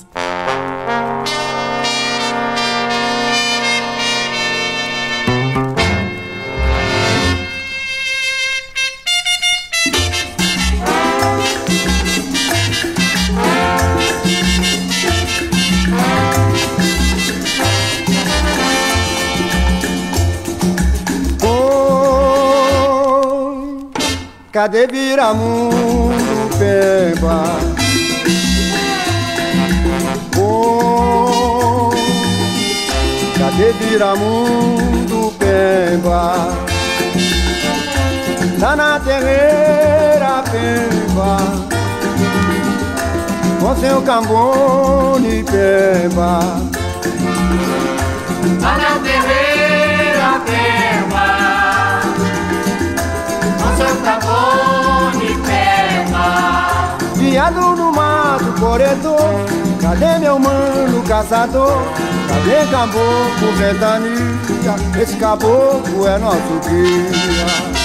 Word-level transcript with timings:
Cadê 24.58 24.88
Viramundo, 24.88 26.50
Pemba? 26.58 27.44
Oh, 30.36 31.92
cadê 33.38 33.72
Viramundo, 33.74 35.32
Pemba? 35.38 36.58
Tá 38.60 38.76
na 38.76 39.00
terreira, 39.00 40.44
Pemba 40.52 41.38
Com 43.60 43.76
seu 43.76 44.02
cambone, 44.02 45.44
Pemba 45.44 46.40
Tá 48.60 48.78
na 48.78 48.97
Cadê 59.82 60.18
meu 60.20 60.40
mano 60.40 61.04
caçador? 61.08 61.78
Cadê 62.28 62.66
caboclo 62.72 63.56
ventania? 63.56 65.02
Esse 65.02 65.16
caboclo 65.18 66.08
é 66.08 66.18
nosso 66.18 66.60
guia 66.68 67.77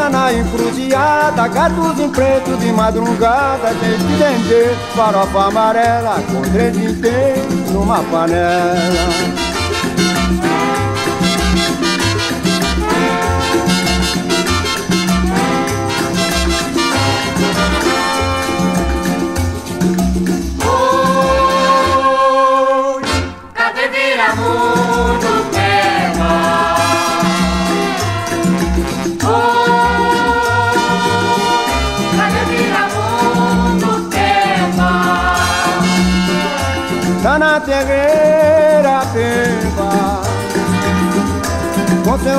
na 0.00 0.32
encruzilhada 0.32 1.48
Gatos 1.48 2.00
em 2.00 2.10
preto 2.10 2.56
de 2.58 2.72
madrugada 2.72 3.68
que 3.74 3.96
vender 4.16 4.74
farofa 4.94 5.46
amarela 5.48 6.22
Com 6.32 6.42
três 6.50 6.76
inteiros 6.76 7.70
numa 7.70 8.02
panela 8.04 9.41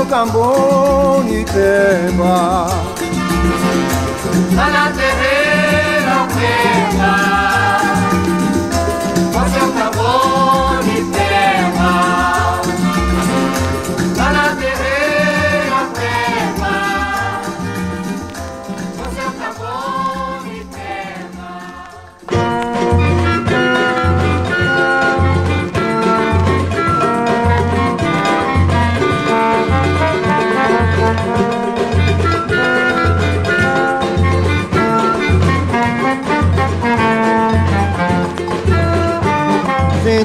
Com 0.03 0.09
seu 0.09 0.17
cambone 0.17 1.45
pemba 1.45 2.67
Lá 4.55 4.91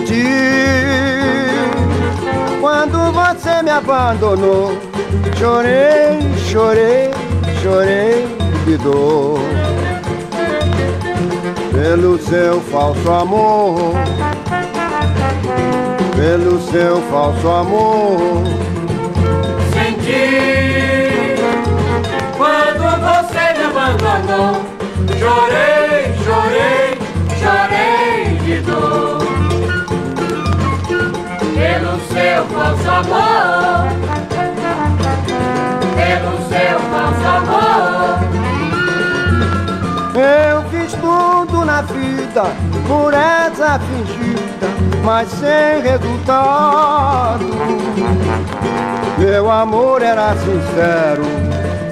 na 0.09 0.15
terreira 0.15 1.59
pemba 1.59 1.89
senti 1.99 1.99
quando 2.61 3.13
você 3.13 3.63
me 3.63 3.71
abandonou. 3.71 4.73
Chorei, 5.37 6.19
chorei, 6.51 7.11
chorei 7.63 8.27
de 8.65 8.77
dor 8.79 9.39
pelo 11.73 12.19
seu 12.19 12.61
falso 12.63 13.11
amor, 13.11 13.93
pelo 16.17 16.61
seu 16.71 17.01
falso 17.03 17.49
amor. 17.49 18.45
Senti 19.73 21.37
quando 22.37 22.83
você 23.01 23.59
me 23.59 23.65
abandonou. 23.65 24.78
Seu 32.39 32.47
falso 32.47 32.89
amor, 32.89 33.89
pelo 35.97 36.39
seu 36.49 36.79
falso 36.91 37.27
amor. 37.37 38.19
Eu 40.15 40.63
fiz 40.71 40.93
tudo 40.93 41.65
na 41.65 41.83
vida 41.83 42.45
por 42.87 43.13
essa 43.13 43.81
fingida, 43.81 44.69
mas 45.05 45.29
sem 45.31 45.83
resultado. 45.83 47.45
Meu 49.19 49.51
amor 49.51 50.01
era 50.03 50.37
sincero, 50.37 51.25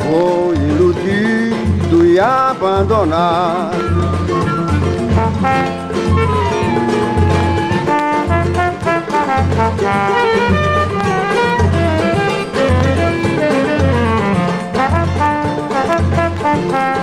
foi 0.05 0.57
iludido 0.57 2.07
e 2.07 2.21
abandonado. 2.21 3.75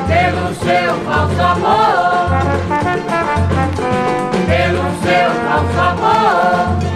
Pelo 0.08 0.54
seu 0.56 0.94
falso 1.06 1.42
amor, 1.42 2.30
pelo 4.48 4.86
seu 5.04 5.30
falso 5.46 5.80
amor, 5.80 6.94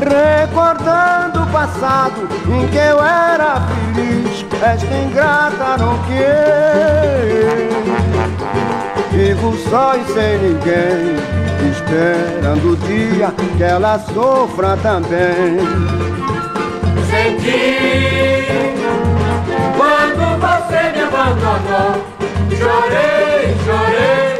Recordando 0.00 1.42
o 1.42 1.46
passado 1.48 2.28
em 2.48 2.68
que 2.68 2.76
eu 2.76 3.02
era 3.02 3.60
feliz, 3.94 4.46
esta 4.62 4.94
ingrata 4.94 5.76
não 5.78 5.98
quer. 6.04 7.68
Vivo 9.10 9.56
só 9.68 9.96
e 9.96 10.04
sem 10.12 10.38
ninguém, 10.38 11.16
esperando 11.70 12.72
o 12.72 12.76
dia 12.76 13.32
que 13.58 13.64
ela 13.64 13.98
sofra 13.98 14.76
também. 14.76 15.58
senti 17.10 18.46
quando 19.76 20.24
você 20.38 20.80
me 20.92 21.02
abandonou. 21.02 21.92
Chorei, 22.56 23.56
chorei, 23.64 24.30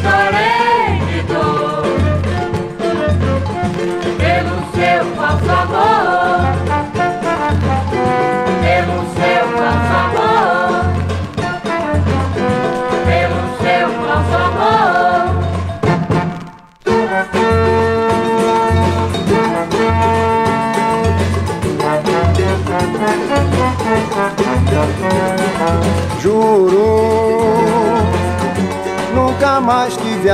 chorei 0.00 0.86
de 1.08 1.18
dor 1.26 1.82
pelo 4.16 4.56
seu 4.72 5.02
falso 5.16 5.50
amor, 5.50 5.97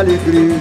alegria 0.05 0.55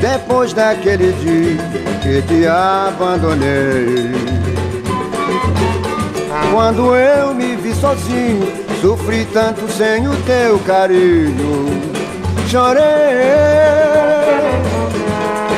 depois 0.00 0.52
daquele 0.52 1.12
dia 1.12 1.56
que 2.02 2.22
te 2.22 2.46
abandonei. 2.46 4.12
Quando 6.52 6.94
eu 6.94 7.34
me 7.34 7.56
vi 7.56 7.74
sozinho, 7.74 8.46
sofri 8.80 9.26
tanto 9.32 9.66
sem 9.68 10.06
o 10.06 10.14
teu 10.22 10.58
carinho. 10.60 11.68
Chorei, 12.46 12.82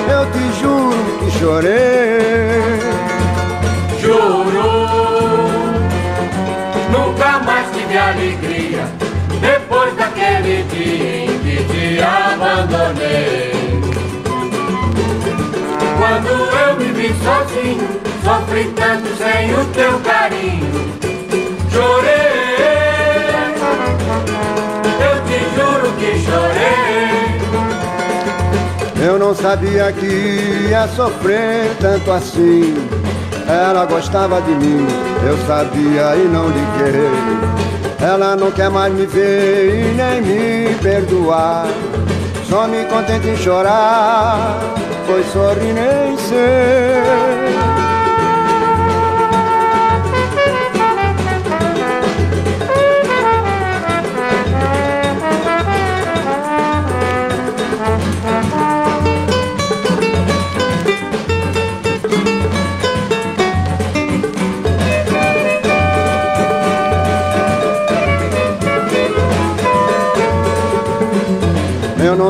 eu 0.09 0.27
te 0.33 0.61
juro 0.61 1.19
que 1.19 1.39
chorei. 1.39 2.81
Juro, 4.01 4.89
nunca 6.91 7.39
mais 7.41 7.71
tive 7.73 7.99
alegria 7.99 8.60
abandonei. 12.02 13.52
Quando 15.99 16.29
eu 16.29 16.76
me 16.76 16.93
vi 16.93 17.14
sozinho, 17.23 17.88
sofri 18.25 18.64
tanto 18.75 19.08
sem 19.17 19.55
o 19.55 19.64
teu 19.67 19.99
carinho. 20.00 20.91
Chorei, 21.70 22.20
eu 25.06 25.17
te 25.26 25.38
juro 25.55 25.93
que 25.99 26.11
chorei. 26.25 26.91
Eu 29.02 29.19
não 29.19 29.35
sabia 29.35 29.93
que 29.93 30.69
ia 30.69 30.87
sofrer 30.88 31.75
tanto 31.81 32.11
assim. 32.12 32.75
Ela 33.49 33.85
gostava 33.85 34.41
de 34.43 34.52
mim, 34.52 34.87
eu 35.26 35.37
sabia 35.47 36.17
e 36.17 36.29
não 36.29 36.47
liguei. 36.49 37.11
Ela 38.00 38.37
não 38.37 38.50
quer 38.50 38.70
mais 38.70 38.93
me 38.94 39.06
ver 39.06 39.75
e 39.75 39.94
nem 39.94 40.23
me 40.23 40.75
perdoar. 40.76 41.67
Só 42.50 42.66
me 42.66 42.85
contente 42.87 43.28
em 43.28 43.37
chorar, 43.37 44.59
pois 45.07 45.25
sorri 45.26 45.73
nem 45.73 46.19
sei. 46.19 47.39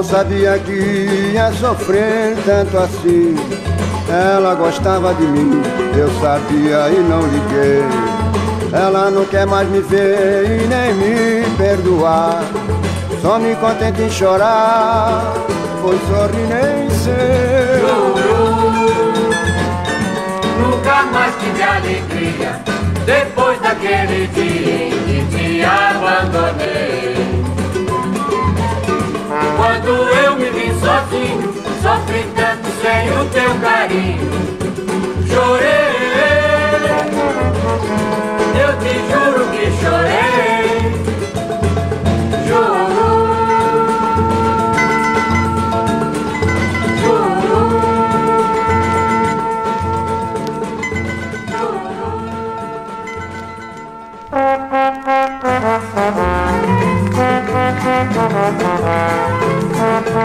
Não 0.00 0.04
sabia 0.04 0.58
que 0.58 1.30
ia 1.34 1.52
sofrer 1.52 2.34
tanto 2.46 2.78
assim. 2.78 3.36
Ela 4.08 4.54
gostava 4.54 5.12
de 5.12 5.24
mim, 5.24 5.60
eu 5.94 6.08
sabia 6.22 6.88
e 6.88 7.00
não 7.06 7.20
liguei. 7.20 7.84
Ela 8.72 9.10
não 9.10 9.26
quer 9.26 9.46
mais 9.46 9.68
me 9.68 9.80
ver 9.80 10.62
e 10.62 10.66
nem 10.66 10.94
me 10.94 11.56
perdoar. 11.58 12.42
Só 13.20 13.38
me 13.38 13.54
contente 13.56 14.00
em 14.00 14.10
chorar, 14.10 15.34
pois 15.82 16.00
sorri 16.08 16.46
nem 16.48 16.88
sei. 16.88 17.82
Nunca 20.62 21.02
mais 21.12 21.34
tive 21.36 21.62
alegria 21.62 22.58
depois 23.04 23.60
daquele 23.60 24.26
dia 24.28 24.86
em 24.86 25.26
que 25.26 25.36
te 25.36 25.62
abandonei. 25.62 27.49
Quando 29.82 30.10
eu 30.10 30.36
me 30.36 30.50
vi 30.50 30.68
sozinho, 30.78 31.54
sofri 31.80 32.22
tanto 32.36 32.68
sem 32.82 33.10
o 33.12 33.24
teu 33.30 33.54
carinho. 33.60 34.30
Chorei, 35.26 35.70
eu 38.60 38.76
te 38.78 38.92
juro 39.08 39.42
que 39.50 39.64
chorei. 39.80 40.92
Juro, 42.46 42.90
juro. 59.80 60.20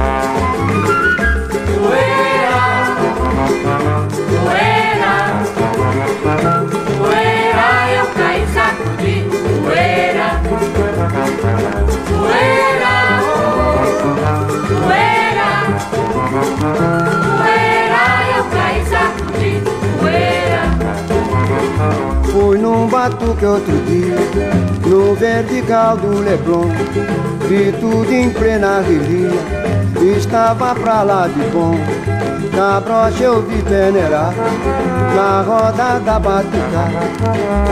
batuque 22.89 23.45
outro 23.45 23.77
dia 23.85 24.15
No 24.85 25.15
vertical 25.15 25.97
do 25.97 26.19
Leblon 26.19 26.69
Vi 27.47 27.71
tudo 27.79 28.11
em 28.11 28.29
plena 28.29 28.81
relia 28.81 29.75
Estava 30.17 30.75
pra 30.75 31.01
lá 31.03 31.27
de 31.27 31.41
bom. 31.51 31.73
Na 32.53 32.79
brocha 32.81 33.23
eu 33.23 33.41
vi 33.41 33.61
peneirar 33.63 34.33
Na 35.15 35.41
roda 35.41 35.99
da 35.99 36.19
batucada 36.19 36.99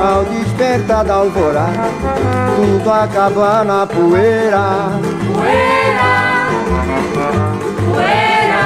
Ao 0.01 0.24
despertar 0.25 1.03
da 1.03 1.15
alvorada 1.15 1.89
Tudo 2.55 2.91
acaba 2.91 3.63
na 3.63 3.86
poeira. 3.86 4.89
Poeira 5.34 6.24
Poeira 7.86 8.63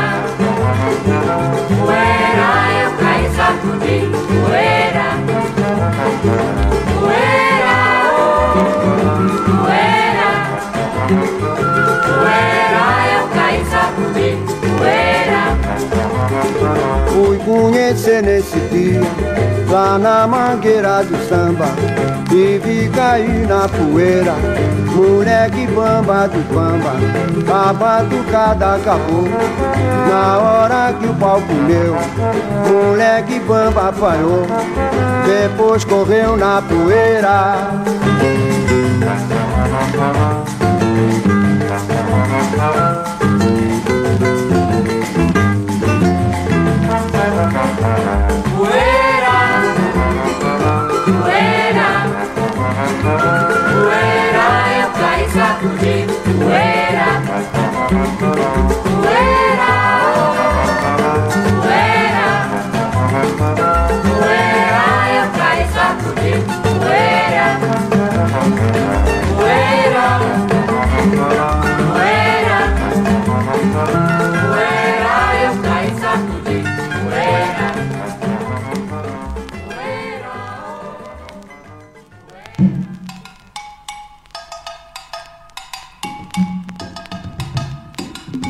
Poeira 1.85 2.49
Eu 2.83 2.91
caí 2.97 3.29
sacudi 3.35 4.11
Poeira 4.45 5.26
Fui 17.09 17.37
conhecer 17.39 18.21
nesse 18.21 18.59
dia 18.71 19.01
Lá 19.69 19.97
na 19.97 20.27
mangueira 20.27 21.03
do 21.03 21.17
samba 21.27 21.67
E 22.31 22.59
vi 22.63 22.89
cair 22.89 23.47
na 23.47 23.67
poeira 23.67 24.35
Moleque 24.95 25.67
bamba 25.67 26.27
do 26.27 26.39
bamba 26.53 26.93
A 27.51 27.73
batucada 27.73 28.75
acabou 28.75 29.27
Na 30.09 30.37
hora 30.37 30.93
que 30.93 31.07
o 31.07 31.13
pau 31.15 31.41
comeu 31.41 31.95
Moleque 32.71 33.39
bamba 33.41 33.89
apanhou 33.89 34.45
Depois 35.27 35.83
correu 35.83 36.37
na 36.37 36.61
poeira 36.61 37.73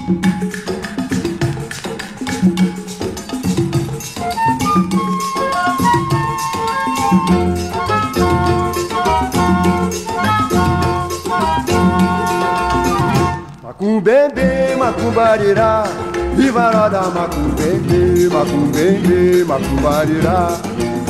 Macumbembe, 0.07 0.47
macumbarirá 14.79 15.83
Viva 16.37 16.71
roda 16.71 17.01
macumbembe, 17.09 18.29
macumbembe, 18.31 19.43
macumbarirá 19.43 20.57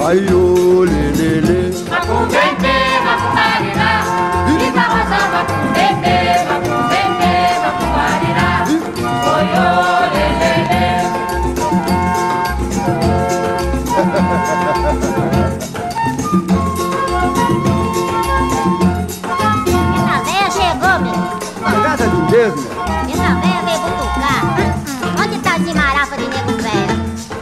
Ai, 0.08 0.26
ô, 0.34 0.84
lê, 0.86 1.12
lê, 1.18 1.42
lê. 1.42 1.70
Macumbembe, 1.88 2.74
macumbarirá 3.06 3.92
Viva 4.58 4.82
Rosa, 4.82 5.20
macumbembe, 5.34 6.16
macumbembe, 6.50 6.57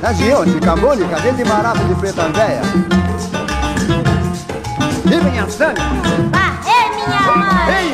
Tá 0.06 0.12
de 0.14 1.04
cadê 1.06 1.32
de 1.32 1.44
barato 1.44 1.84
de 1.84 1.96
preta 1.96 2.30
véia? 2.30 2.62
E 5.04 5.16
minha 5.32 5.50
Sânia 5.50 5.84
Ah, 6.32 6.54
ei, 6.64 6.90
minha 6.94 7.22
mãe! 7.36 7.74
Ei, 7.74 7.90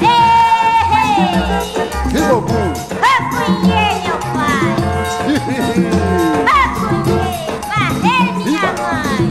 Ei, 0.00 0.14
ei! 0.94 2.10
que 2.10 2.20
bobum 2.28 2.72
Apunhei, 3.02 3.94
meu 4.06 4.18
pai! 4.36 4.70
Apunhei! 6.46 7.34
Varrei, 7.66 8.26
minha 8.34 8.70
mãe! 8.78 9.26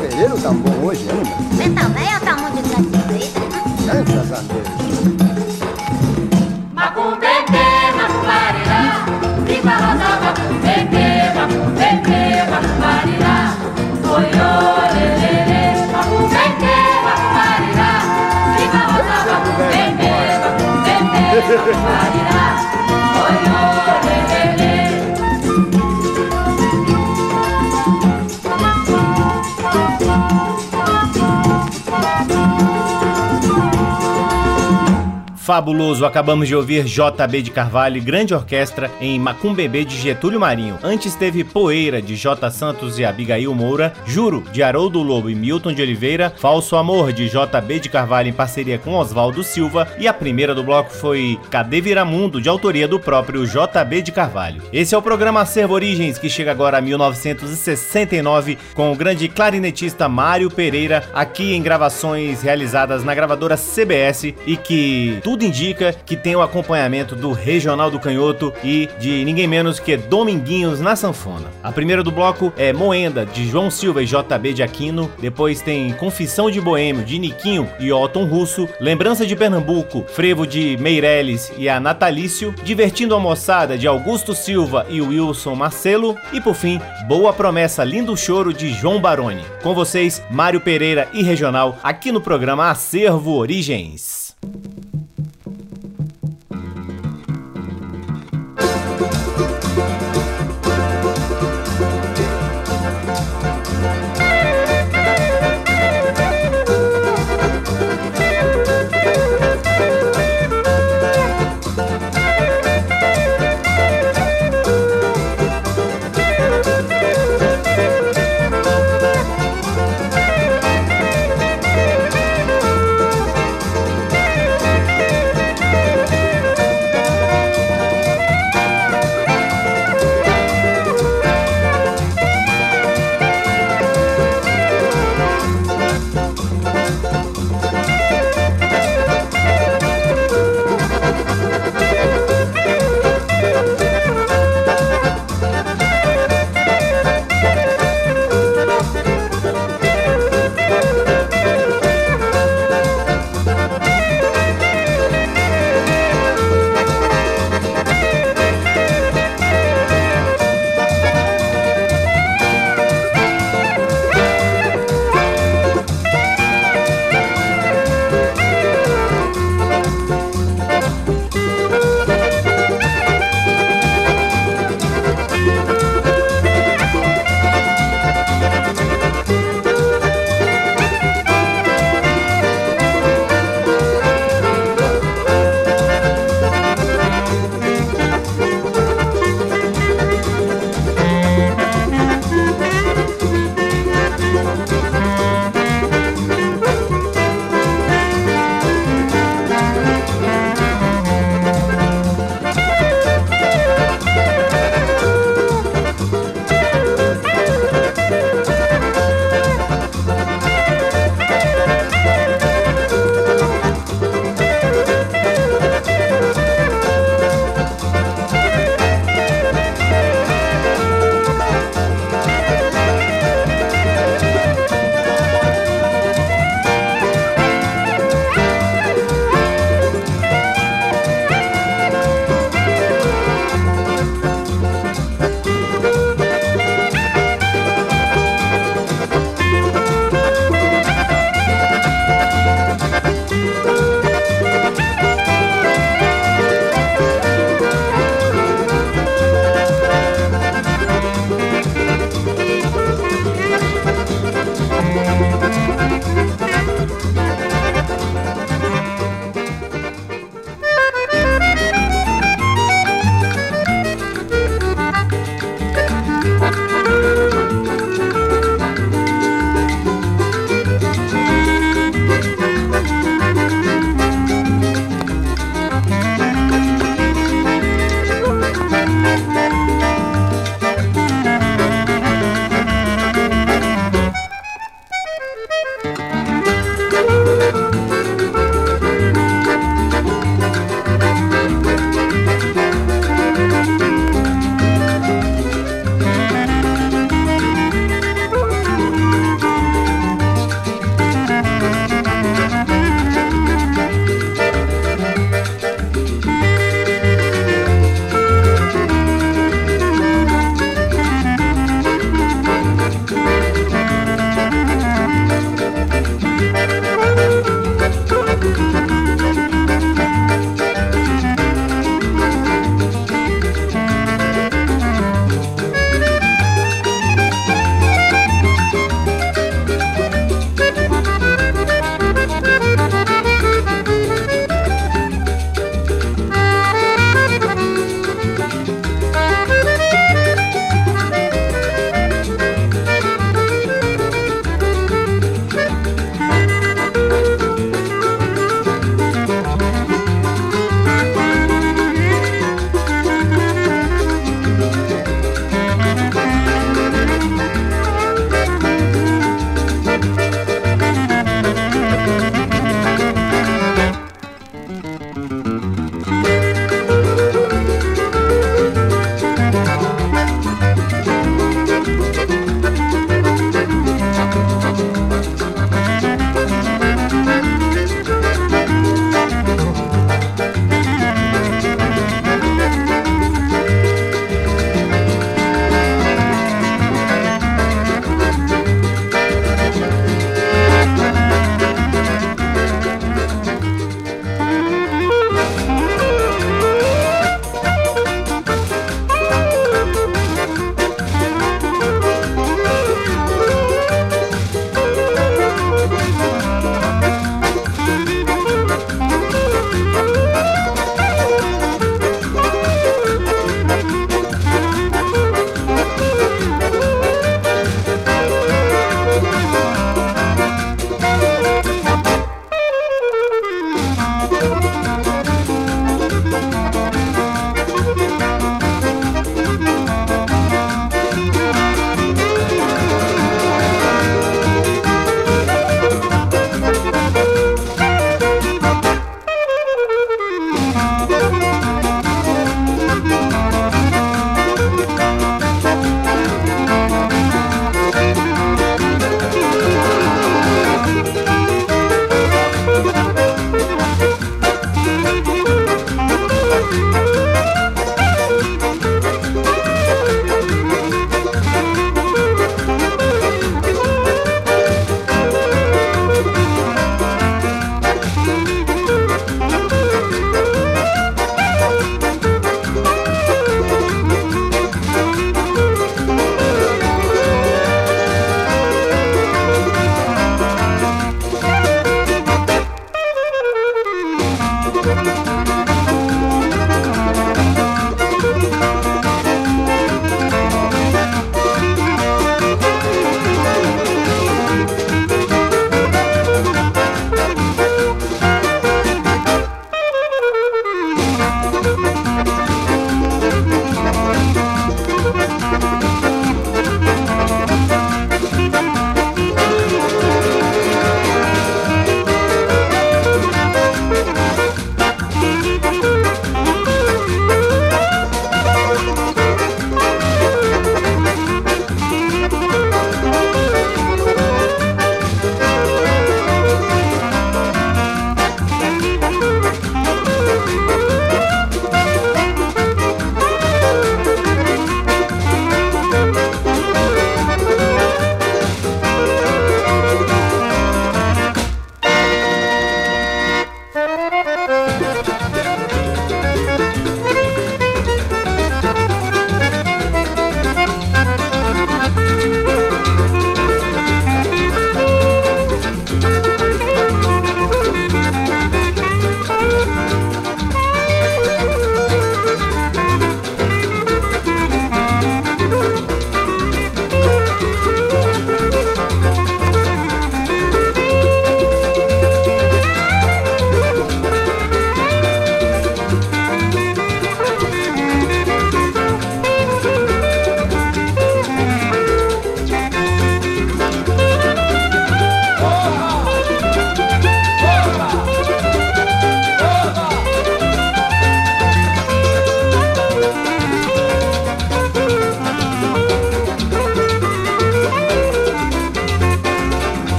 Pereiro 0.00 0.36
tá 0.38 0.52
bom 0.52 0.76
hoje, 0.86 1.02
hein, 1.02 1.10
meu? 1.12 1.26
Essa 1.60 1.88
véia 1.90 2.20
tá 2.20 2.36
muito 2.36 2.60
gratuita. 2.70 3.40
Graças 3.84 4.32
a 4.32 4.40
Deus 4.40 4.68
Macumbembe, 6.72 7.66
macumbarirá 7.98 9.04
Viva 9.44 9.72
Rosa, 9.72 10.35
macumbembe, 21.36 21.72
macumbarirá 21.72 22.56
Oi, 23.26 24.35
Fabuloso, 35.46 36.04
acabamos 36.04 36.48
de 36.48 36.56
ouvir 36.56 36.82
JB 36.82 37.40
de 37.40 37.52
Carvalho, 37.52 38.02
grande 38.02 38.34
orquestra 38.34 38.90
em 39.00 39.16
Macumbebê 39.16 39.84
de 39.84 39.96
Getúlio 39.96 40.40
Marinho. 40.40 40.76
Antes 40.82 41.14
teve 41.14 41.44
Poeira 41.44 42.02
de 42.02 42.16
J. 42.16 42.50
Santos 42.50 42.98
e 42.98 43.04
Abigail 43.04 43.54
Moura, 43.54 43.92
Juro 44.04 44.42
de 44.50 44.60
Haroldo 44.60 45.00
Lobo 45.04 45.30
e 45.30 45.36
Milton 45.36 45.72
de 45.72 45.80
Oliveira, 45.80 46.34
Falso 46.36 46.74
Amor 46.74 47.12
de 47.12 47.28
JB 47.28 47.78
de 47.78 47.88
Carvalho 47.88 48.28
em 48.28 48.32
parceria 48.32 48.76
com 48.76 48.94
Oswaldo 48.94 49.44
Silva 49.44 49.86
e 50.00 50.08
a 50.08 50.12
primeira 50.12 50.52
do 50.52 50.64
bloco 50.64 50.90
foi 50.90 51.38
Cadê 51.48 51.80
Viramundo 51.80 52.40
de 52.40 52.48
autoria 52.48 52.88
do 52.88 52.98
próprio 52.98 53.46
JB 53.46 54.02
de 54.02 54.10
Carvalho. 54.10 54.62
Esse 54.72 54.96
é 54.96 54.98
o 54.98 55.02
programa 55.02 55.42
Acervo 55.42 55.74
Origens 55.74 56.18
que 56.18 56.28
chega 56.28 56.50
agora 56.50 56.78
a 56.78 56.80
1969 56.80 58.58
com 58.74 58.90
o 58.90 58.96
grande 58.96 59.28
clarinetista 59.28 60.08
Mário 60.08 60.50
Pereira 60.50 61.08
aqui 61.14 61.54
em 61.54 61.62
gravações 61.62 62.42
realizadas 62.42 63.04
na 63.04 63.14
gravadora 63.14 63.56
CBS 63.56 64.34
e 64.44 64.56
que 64.56 65.20
tudo 65.22 65.35
indica 65.44 65.92
que 65.92 66.16
tem 66.16 66.36
o 66.36 66.42
acompanhamento 66.42 67.14
do 67.14 67.32
Regional 67.32 67.90
do 67.90 67.98
Canhoto 67.98 68.52
e 68.62 68.88
de 68.98 69.24
ninguém 69.24 69.46
menos 69.46 69.78
que 69.78 69.96
Dominguinhos 69.96 70.80
na 70.80 70.96
sanfona. 70.96 71.46
A 71.62 71.72
primeira 71.72 72.02
do 72.02 72.10
bloco 72.10 72.52
é 72.56 72.72
Moenda 72.72 73.24
de 73.26 73.48
João 73.48 73.70
Silva 73.70 74.02
e 74.02 74.06
JB 74.06 74.52
de 74.54 74.62
Aquino, 74.62 75.10
depois 75.18 75.60
tem 75.60 75.92
Confissão 75.94 76.50
de 76.50 76.60
Boêmio 76.60 77.04
de 77.04 77.18
Niquinho 77.18 77.68
e 77.78 77.92
Otton 77.92 78.24
Russo, 78.24 78.68
Lembrança 78.80 79.26
de 79.26 79.34
Pernambuco, 79.34 80.04
Frevo 80.08 80.46
de 80.46 80.76
Meirelles 80.78 81.52
e 81.56 81.68
a 81.68 81.80
Natalício, 81.80 82.54
Divertindo 82.62 83.14
a 83.14 83.20
Moçada 83.20 83.76
de 83.76 83.86
Augusto 83.86 84.34
Silva 84.34 84.86
e 84.88 85.00
Wilson 85.00 85.54
Marcelo 85.54 86.16
e 86.32 86.40
por 86.40 86.54
fim 86.54 86.80
Boa 87.06 87.32
Promessa 87.32 87.84
Lindo 87.84 88.16
Choro 88.16 88.52
de 88.52 88.72
João 88.72 89.00
Baroni. 89.00 89.44
Com 89.62 89.74
vocês, 89.74 90.22
Mário 90.30 90.60
Pereira 90.60 91.08
e 91.12 91.22
Regional 91.22 91.78
aqui 91.82 92.12
no 92.12 92.20
programa 92.20 92.70
Acervo 92.70 93.32
Origens. 93.32 94.34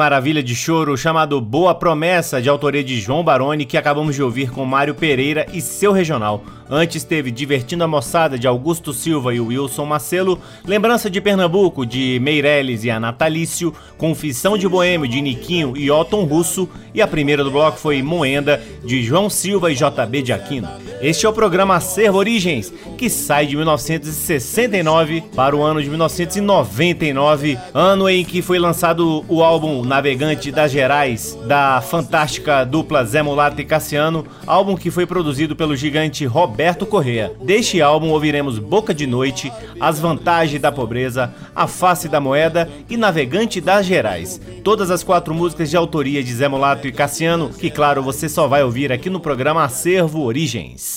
Maravilha 0.00 0.42
de 0.42 0.54
choro, 0.54 0.96
chamado 0.96 1.38
Boa 1.42 1.74
Promessa, 1.74 2.40
de 2.40 2.48
autoria 2.48 2.82
de 2.82 2.98
João 2.98 3.22
Baroni, 3.22 3.66
que 3.66 3.76
acabamos 3.76 4.16
de 4.16 4.22
ouvir 4.22 4.50
com 4.50 4.64
Mário 4.64 4.94
Pereira 4.94 5.44
e 5.52 5.60
seu 5.60 5.92
regional. 5.92 6.42
Antes 6.70 7.04
teve 7.04 7.30
Divertindo 7.30 7.84
a 7.84 7.86
Moçada, 7.86 8.38
de 8.38 8.46
Augusto 8.46 8.94
Silva 8.94 9.34
e 9.34 9.40
Wilson 9.40 9.84
Macelo, 9.84 10.40
Lembrança 10.64 11.10
de 11.10 11.20
Pernambuco, 11.20 11.84
de 11.84 12.18
Meirelles 12.18 12.82
e 12.82 12.90
a 12.90 12.98
Natalício, 12.98 13.74
Confissão 13.98 14.56
de 14.56 14.66
Boêmio, 14.66 15.06
de 15.06 15.20
Niquinho 15.20 15.76
e 15.76 15.90
Otton 15.90 16.24
Russo, 16.24 16.66
e 16.94 17.02
a 17.02 17.06
primeira 17.06 17.44
do 17.44 17.50
bloco 17.50 17.78
foi 17.78 18.02
Moenda, 18.02 18.58
de 18.82 19.02
João 19.02 19.28
Silva 19.28 19.70
e 19.70 19.74
JB 19.74 20.22
de 20.22 20.32
Aquino. 20.32 20.89
Este 21.02 21.24
é 21.24 21.28
o 21.28 21.32
programa 21.32 21.76
Acervo 21.76 22.18
Origens, 22.18 22.70
que 22.98 23.08
sai 23.08 23.46
de 23.46 23.56
1969 23.56 25.22
para 25.34 25.56
o 25.56 25.62
ano 25.62 25.82
de 25.82 25.88
1999, 25.88 27.58
ano 27.72 28.06
em 28.06 28.22
que 28.22 28.42
foi 28.42 28.58
lançado 28.58 29.24
o 29.26 29.42
álbum 29.42 29.82
Navegante 29.82 30.52
das 30.52 30.70
Gerais, 30.70 31.38
da 31.46 31.80
fantástica 31.80 32.64
dupla 32.64 33.02
Zé 33.06 33.22
Mulato 33.22 33.62
e 33.62 33.64
Cassiano, 33.64 34.26
álbum 34.46 34.76
que 34.76 34.90
foi 34.90 35.06
produzido 35.06 35.56
pelo 35.56 35.74
gigante 35.74 36.26
Roberto 36.26 36.84
Correa. 36.84 37.32
Deste 37.40 37.80
álbum 37.80 38.10
ouviremos 38.10 38.58
Boca 38.58 38.92
de 38.92 39.06
Noite, 39.06 39.50
As 39.80 39.98
Vantagens 39.98 40.60
da 40.60 40.70
Pobreza, 40.70 41.32
A 41.56 41.66
Face 41.66 42.08
da 42.08 42.20
Moeda 42.20 42.68
e 42.90 42.98
Navegante 42.98 43.58
das 43.58 43.86
Gerais. 43.86 44.38
Todas 44.62 44.90
as 44.90 45.02
quatro 45.02 45.34
músicas 45.34 45.70
de 45.70 45.78
autoria 45.78 46.22
de 46.22 46.34
Zé 46.34 46.46
Mulato 46.46 46.86
e 46.86 46.92
Cassiano, 46.92 47.48
que 47.48 47.70
claro 47.70 48.02
você 48.02 48.28
só 48.28 48.46
vai 48.46 48.62
ouvir 48.62 48.92
aqui 48.92 49.08
no 49.08 49.18
programa 49.18 49.64
Acervo 49.64 50.20
Origens. 50.24 50.89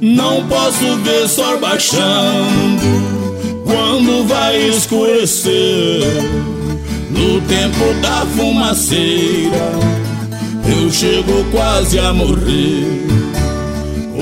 Não 0.00 0.46
posso 0.48 0.96
ver 0.98 1.28
sol 1.28 1.58
baixando 1.58 2.82
quando 3.64 4.26
vai 4.28 4.68
escurecer. 4.68 6.02
No 7.10 7.40
tempo 7.42 7.94
da 8.00 8.26
fumaceira, 8.36 9.72
eu 10.64 10.90
chego 10.90 11.44
quase 11.50 11.98
a 11.98 12.12
morrer. 12.12 13.25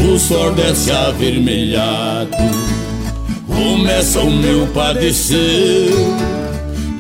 O 0.07 0.19
sol 0.19 0.53
desce 0.53 0.91
avermelhado, 0.91 2.37
começa 3.47 4.21
o 4.21 4.31
meu 4.31 4.67
padecer. 4.69 5.91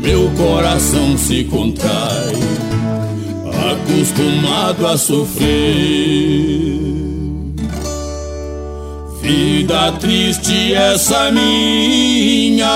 Meu 0.01 0.31
coração 0.31 1.17
se 1.19 1.45
contrai, 1.45 2.33
acostumado 3.73 4.87
a 4.87 4.97
sofrer. 4.97 5.45
Vida 9.21 9.93
triste 10.01 10.73
essa 10.73 11.31
minha. 11.31 12.67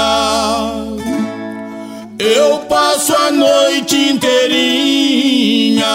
Eu 2.19 2.59
passo 2.69 3.15
a 3.15 3.31
noite 3.31 3.97
inteirinha 4.11 5.87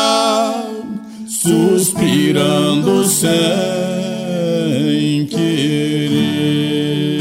suspirando 1.28 3.06
sem 5.24 5.26
querer. 5.26 7.14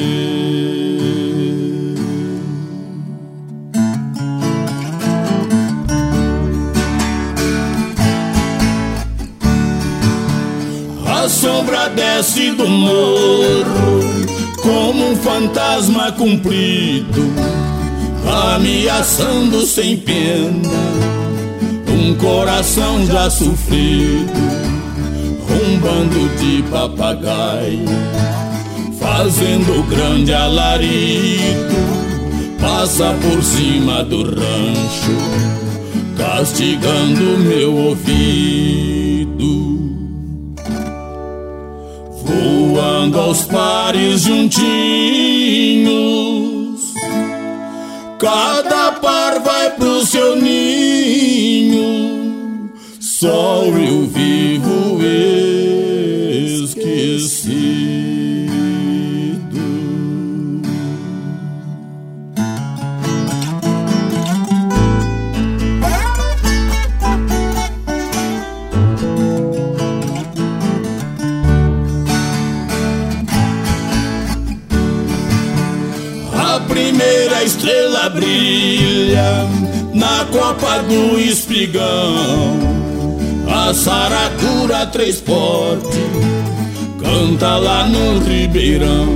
A 11.06 11.28
sombra 11.28 11.88
desce 11.90 12.52
do 12.52 12.66
morro 12.66 14.00
como 14.60 15.12
um 15.12 15.16
fantasma 15.16 16.12
cumprido, 16.12 17.32
ameaçando 18.54 19.66
sem 19.66 19.96
pena 19.96 20.82
um 21.88 22.14
coração 22.16 23.06
já 23.06 23.30
sofrido, 23.30 24.32
um 25.72 25.78
bando 25.78 26.28
de 26.36 26.62
papagaio 26.64 27.86
fazendo 29.00 29.82
grande 29.88 30.34
alarido, 30.34 31.74
passa 32.60 33.14
por 33.22 33.42
cima 33.42 34.04
do 34.04 34.22
rancho, 34.22 35.16
castigando 36.16 37.38
meu 37.38 37.74
ouvido 37.74 39.32
voando 42.24 43.18
aos 43.18 43.44
pares 43.44 44.22
juntinhos. 44.22 44.62
Cada 48.18 48.92
par 48.92 49.40
vai 49.40 49.70
pro 49.70 50.06
seu 50.06 50.36
ninho, 50.36 51.82
só 53.00 53.64
eu 53.64 54.06
vivo 54.06 55.02
esquecido. 56.64 58.52
A 76.34 76.60
primeira 76.68 77.44
estrela 77.44 78.08
brilha 78.10 79.48
na 79.94 80.24
copa 80.26 80.78
do 80.82 81.18
espigão. 81.18 82.60
A 83.48 83.74
saracura 83.74 84.86
três 84.86 85.20
porte 85.20 85.98
canta 87.12 87.56
lá 87.58 87.86
no 87.86 88.18
ribeirão. 88.20 89.08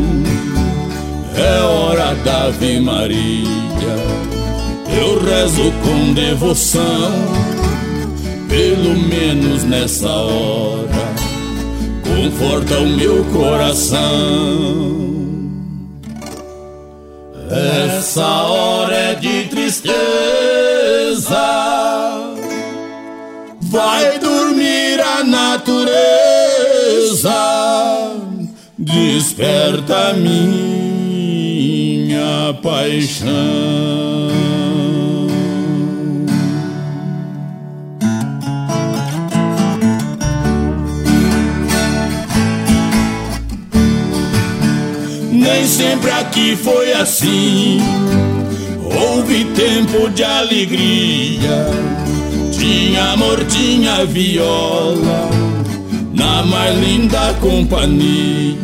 É 1.35 1.61
hora 1.61 2.15
da 2.17 2.45
Ave 2.45 2.81
Maria, 2.81 3.97
eu 5.01 5.25
rezo 5.25 5.73
com 5.83 6.13
devoção. 6.13 7.13
Pelo 8.49 8.97
menos 8.99 9.65
nessa 9.65 10.09
hora, 10.09 11.15
conforta 12.05 12.79
o 12.79 12.87
meu 12.87 13.25
coração. 13.33 14.97
Essa 17.51 18.27
hora 18.27 18.95
é 18.95 19.15
de 19.15 19.45
tristeza. 19.45 19.97
Vai 23.61 24.19
dormir 24.19 25.01
a 25.01 25.25
natureza. 25.25 26.26
Desperta 28.79 30.13
minha 30.15 31.47
paixão. 32.63 33.29
Nem 45.31 45.67
sempre 45.67 46.11
aqui 46.11 46.57
foi 46.57 46.93
assim. 46.93 47.79
Houve 48.83 49.45
tempo 49.55 50.11
de 50.11 50.25
alegria. 50.25 51.67
Tinha 52.53 53.13
amor, 53.13 53.45
tinha 53.45 54.05
viola. 54.05 55.46
Na 56.17 56.43
mais 56.43 56.79
linda 56.79 57.35
companhia. 57.41 58.57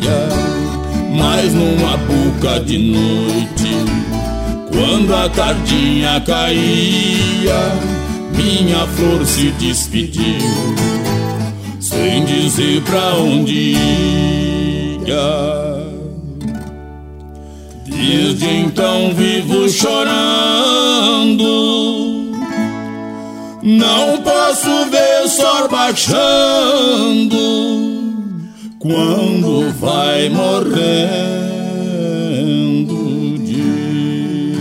Mas 1.15 1.53
numa 1.53 1.97
boca 1.97 2.59
de 2.61 2.79
noite. 2.79 3.75
Quando 4.71 5.13
a 5.15 5.29
tardinha 5.29 6.19
caía, 6.21 7.71
minha 8.35 8.87
flor 8.87 9.23
se 9.23 9.51
despediu. 9.51 10.73
Sem 11.79 12.25
dizer 12.25 12.81
pra 12.81 13.13
onde 13.17 13.75
ia. 13.75 15.03
Desde 17.85 18.49
então 18.49 19.13
vivo 19.13 19.69
chorando. 19.69 21.03
Não 23.61 24.17
posso 24.23 24.89
ver 24.89 25.12
sol 25.33 25.67
baixando 25.67 27.35
quando 28.77 29.71
vai 29.79 30.29
morrendo 30.29 30.93
o 32.93 33.37
dia. 33.39 34.53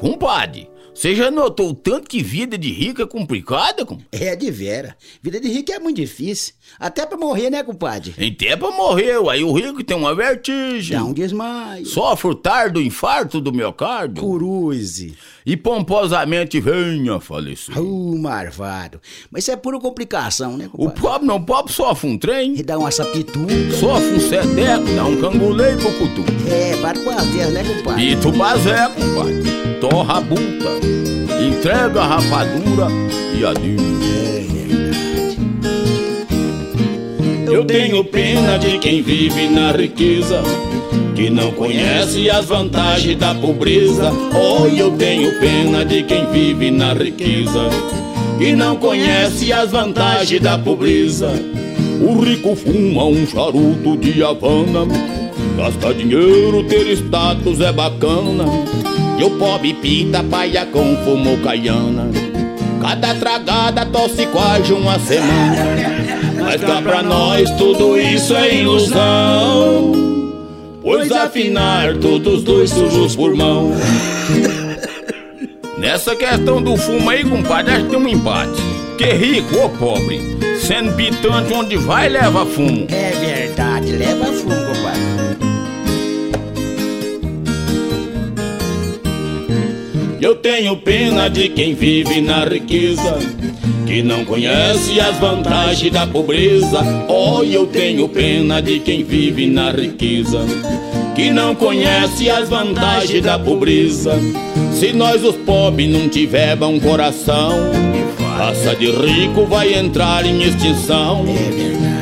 Compadre, 0.00 0.67
você 0.98 1.14
já 1.14 1.30
notou 1.30 1.68
o 1.70 1.74
tanto 1.74 2.08
que 2.08 2.20
vida 2.24 2.58
de 2.58 2.72
rico 2.72 3.00
é 3.00 3.06
complicada, 3.06 3.86
com? 3.86 3.98
É 4.10 4.34
de 4.34 4.50
vera. 4.50 4.96
Vida 5.22 5.38
de 5.38 5.46
rico 5.48 5.70
é 5.70 5.78
muito 5.78 5.94
difícil. 5.98 6.54
Até 6.76 7.06
pra 7.06 7.16
morrer, 7.16 7.50
né, 7.50 7.62
compadre? 7.62 8.12
Até 8.18 8.56
pra 8.56 8.72
morrer, 8.72 9.16
aí 9.30 9.44
o 9.44 9.52
rico 9.52 9.84
tem 9.84 9.96
uma 9.96 10.12
vertigem. 10.12 10.98
Dá 10.98 11.04
um 11.04 11.12
desmaio. 11.12 11.86
Sofre 11.86 12.30
o 12.30 12.34
tardo 12.34 12.82
infarto 12.82 13.40
do 13.40 13.52
miocárdio. 13.52 14.20
Curuze. 14.24 15.14
E 15.46 15.56
pomposamente 15.56 16.58
venha 16.58 17.20
falecer. 17.20 17.78
Uh, 17.80 18.18
marvado. 18.18 19.00
Mas 19.30 19.44
isso 19.44 19.52
é 19.52 19.56
pura 19.56 19.78
complicação, 19.78 20.56
né, 20.56 20.68
O 20.72 20.78
compadre? 20.78 21.00
pobre 21.00 21.26
não 21.28 21.40
pobre 21.40 21.72
sofre 21.72 22.10
um 22.10 22.18
trem, 22.18 22.58
E 22.58 22.62
dá 22.64 22.76
uma 22.76 22.90
sapituca. 22.90 23.46
sofre 23.78 24.14
um 24.16 24.20
sedeco, 24.20 24.84
dá 24.96 25.04
um 25.04 25.20
canguleio 25.20 25.78
pro 25.78 25.92
cutu. 25.92 26.24
É, 26.50 26.74
bate 26.82 26.98
com 27.04 27.10
as 27.10 27.24
né, 27.52 27.62
compadre? 27.62 28.16
Pito 28.16 28.32
bazé, 28.32 28.88
compadre. 28.88 29.78
Torra 29.80 30.18
a 30.18 30.20
buta. 30.20 30.87
Entrega 31.40 32.00
a 32.00 32.06
rapadura 32.06 32.88
e 33.38 33.44
adeus. 33.44 33.88
Eu 37.50 37.64
tenho 37.64 38.04
pena 38.04 38.58
de 38.58 38.78
quem 38.78 39.02
vive 39.02 39.48
na 39.48 39.72
riqueza, 39.72 40.42
que 41.14 41.30
não 41.30 41.50
conhece 41.52 42.28
as 42.28 42.44
vantagens 42.46 43.16
da 43.16 43.34
pobreza. 43.34 44.12
Oh, 44.34 44.66
eu 44.66 44.90
tenho 44.92 45.38
pena 45.40 45.84
de 45.84 46.02
quem 46.02 46.26
vive 46.30 46.70
na 46.70 46.92
riqueza, 46.92 47.68
que 48.38 48.52
não 48.52 48.76
conhece 48.76 49.52
as 49.52 49.70
vantagens 49.70 50.40
da 50.40 50.58
pobreza. 50.58 51.30
O 52.00 52.20
rico 52.20 52.54
fuma 52.54 53.04
um 53.04 53.26
charuto 53.26 53.96
de 53.96 54.22
Havana, 54.22 54.86
gasta 55.56 55.94
dinheiro, 55.94 56.62
ter 56.64 56.86
status 56.92 57.60
é 57.60 57.72
bacana. 57.72 58.44
E 59.18 59.24
o 59.24 59.30
pobre 59.30 59.74
pita 59.74 60.22
paia 60.22 60.64
com 60.66 60.96
fumo 61.04 61.36
caiana. 61.38 62.08
Cada 62.80 63.14
tragada 63.16 63.84
tosse 63.86 64.26
quase 64.26 64.72
uma 64.72 64.96
semana. 65.00 65.64
Mas 66.40 66.60
cá 66.60 66.80
pra 66.80 67.02
nós 67.02 67.50
tudo 67.52 67.98
isso 67.98 68.34
é 68.36 68.54
ilusão. 68.54 69.92
Pois 70.80 71.10
afinar 71.10 71.96
todos 71.96 72.44
dois 72.44 72.70
sujos 72.70 73.16
por 73.16 73.34
mão. 73.34 73.72
Nessa 75.78 76.14
questão 76.14 76.62
do 76.62 76.76
fumo 76.76 77.10
aí, 77.10 77.24
compadre, 77.24 77.74
acho 77.74 77.84
que 77.84 77.90
tem 77.90 77.98
um 77.98 78.08
empate. 78.08 78.62
Que 78.96 79.12
rico 79.12 79.56
ou 79.58 79.68
pobre, 79.70 80.20
sendo 80.60 80.92
pitante 80.94 81.52
onde 81.52 81.76
vai 81.76 82.08
leva 82.08 82.46
fumo. 82.46 82.86
É 82.88 83.10
verdade, 83.10 83.92
leva 83.92 84.26
fumo, 84.26 84.54
compadre. 84.54 85.17
Eu 90.20 90.34
tenho 90.34 90.76
pena 90.76 91.30
de 91.30 91.48
quem 91.48 91.74
vive 91.74 92.20
na 92.20 92.44
riqueza, 92.44 93.18
que 93.86 94.02
não 94.02 94.24
conhece 94.24 94.98
as 95.00 95.16
vantagens 95.18 95.92
da 95.92 96.08
pobreza. 96.08 96.80
Oh, 97.08 97.44
eu 97.44 97.68
tenho 97.68 98.08
pena 98.08 98.60
de 98.60 98.80
quem 98.80 99.04
vive 99.04 99.46
na 99.46 99.70
riqueza, 99.70 100.40
que 101.14 101.30
não 101.30 101.54
conhece 101.54 102.28
as 102.28 102.48
vantagens 102.48 103.22
da 103.22 103.38
pobreza. 103.38 104.18
Se 104.72 104.92
nós 104.92 105.24
os 105.24 105.36
pobres 105.36 105.88
não 105.88 106.08
tiver 106.08 106.56
bom 106.56 106.80
coração, 106.80 107.52
raça 108.36 108.74
de 108.74 108.90
rico 108.90 109.46
vai 109.46 109.72
entrar 109.74 110.26
em 110.26 110.42
extinção. 110.42 111.24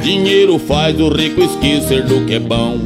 Dinheiro 0.03 0.59
faz 0.59 0.99
o 0.99 1.11
rico 1.11 1.43
esquecer 1.43 2.03
do 2.05 2.25
que 2.25 2.35
é 2.35 2.41
bom. 2.41 2.79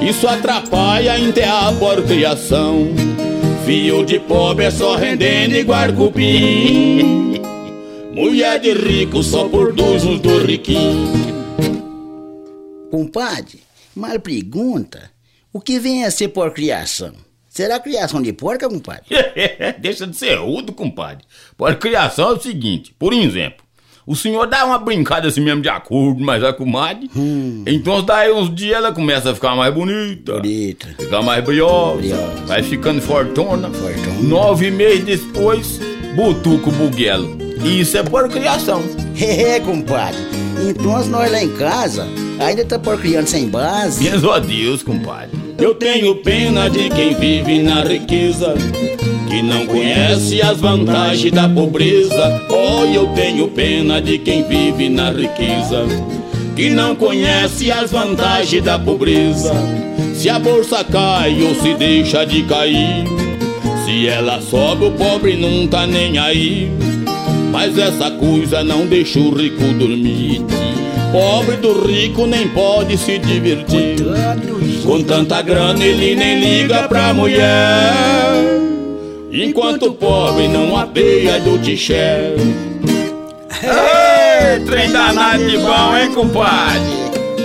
Isso 0.00 0.26
atrapalha 0.26 1.14
até 1.14 1.44
a 1.44 1.72
criação. 2.06 3.05
Fio 3.66 4.04
de 4.04 4.20
pobre 4.20 4.66
é 4.66 4.70
só 4.70 4.94
rendendo 4.94 5.56
igual 5.56 5.92
cupim. 5.92 7.34
Mulher 8.12 8.60
de 8.60 8.72
rico 8.72 9.24
só 9.24 9.48
por 9.48 9.72
dois 9.72 10.04
uns 10.04 10.20
do 10.20 10.38
riquinho. 10.38 11.12
Compadre, 12.92 13.58
mal 13.92 14.20
pergunta. 14.20 15.10
O 15.52 15.60
que 15.60 15.80
vem 15.80 16.04
a 16.04 16.12
ser 16.12 16.28
por 16.28 16.52
criação? 16.52 17.12
Será 17.48 17.80
criação 17.80 18.22
de 18.22 18.32
porca, 18.32 18.68
compadre? 18.68 19.06
Deixa 19.80 20.06
de 20.06 20.16
ser 20.16 20.36
rudo, 20.36 20.72
compadre. 20.72 21.24
Por 21.56 21.74
criação 21.74 22.30
é 22.30 22.32
o 22.34 22.40
seguinte, 22.40 22.94
por 22.96 23.12
exemplo, 23.12 23.65
o 24.06 24.14
senhor 24.14 24.46
dá 24.46 24.64
uma 24.64 24.78
brincada 24.78 25.26
assim 25.28 25.40
mesmo 25.40 25.60
de 25.60 25.68
acordo, 25.68 26.22
mas 26.22 26.42
a 26.44 26.52
comadre. 26.52 27.10
Então 27.66 28.02
daí 28.02 28.32
uns 28.32 28.54
dias 28.54 28.76
ela 28.76 28.92
começa 28.92 29.30
a 29.30 29.34
ficar 29.34 29.56
mais 29.56 29.74
bonita. 29.74 30.34
Bonita. 30.34 30.86
Ficar 30.98 31.22
mais 31.22 31.44
briosa, 31.44 31.96
Briosa. 31.96 32.32
vai 32.46 32.62
ficando 32.62 33.00
fortona. 33.00 33.68
Fortona. 33.70 34.22
Nove 34.22 34.70
meses 34.70 35.04
depois, 35.04 35.80
butuca 36.14 36.68
o 36.68 36.72
buguelo. 36.72 37.36
Isso 37.64 37.98
é 37.98 38.02
por 38.02 38.28
criação. 38.28 38.82
É, 39.20 39.58
compadre. 39.60 40.20
Então 40.68 41.06
nós 41.08 41.30
lá 41.30 41.42
em 41.42 41.48
casa 41.56 42.06
ainda 42.38 42.64
tá 42.64 42.78
por 42.78 42.98
criança 43.00 43.32
sem 43.32 43.48
base. 43.48 44.08
Benzo 44.08 44.30
a 44.30 44.38
Deus, 44.38 44.82
compadre. 44.82 45.30
Eu 45.58 45.74
tenho 45.74 46.16
pena 46.16 46.68
de 46.68 46.90
quem 46.90 47.14
vive 47.14 47.62
na 47.62 47.82
riqueza, 47.82 48.54
que 49.26 49.42
não 49.42 49.66
conhece 49.66 50.42
as 50.42 50.58
vantagens 50.60 51.32
da 51.32 51.48
pobreza. 51.48 52.42
Oh, 52.50 52.84
eu 52.84 53.06
tenho 53.08 53.48
pena 53.48 54.00
de 54.02 54.18
quem 54.18 54.42
vive 54.46 54.90
na 54.90 55.10
riqueza, 55.10 55.84
que 56.54 56.68
não 56.68 56.94
conhece 56.94 57.72
as 57.72 57.90
vantagens 57.90 58.62
da 58.62 58.78
pobreza. 58.78 59.54
Se 60.14 60.28
a 60.28 60.38
bolsa 60.38 60.84
cai 60.84 61.42
ou 61.42 61.54
se 61.54 61.74
deixa 61.74 62.24
de 62.26 62.42
cair, 62.42 63.04
se 63.84 64.08
ela 64.08 64.42
sobe, 64.42 64.86
o 64.86 64.90
pobre 64.92 65.36
não 65.36 65.66
tá 65.66 65.86
nem 65.86 66.18
aí. 66.18 66.70
Mas 67.56 67.78
essa 67.78 68.10
coisa 68.10 68.62
não 68.62 68.84
deixa 68.84 69.18
o 69.18 69.34
rico 69.34 69.64
dormir. 69.72 70.42
Pobre 71.10 71.56
do 71.56 71.86
rico 71.86 72.26
nem 72.26 72.46
pode 72.48 72.98
se 72.98 73.18
divertir. 73.18 73.96
Com 74.84 75.02
tanta 75.02 75.40
grana 75.40 75.82
ele 75.82 76.14
nem 76.14 76.38
liga 76.38 76.86
pra 76.86 77.14
mulher. 77.14 77.94
Enquanto 79.32 79.86
o 79.86 79.94
pobre 79.94 80.48
não 80.48 80.76
apeia 80.76 81.40
do 81.40 81.58
tiché. 81.58 82.34
Ei, 83.62 84.60
trem 84.66 84.92
danado 84.92 85.48
de 85.48 85.56
bom, 85.56 85.96
hein, 85.96 86.12
compadre? 86.14 86.82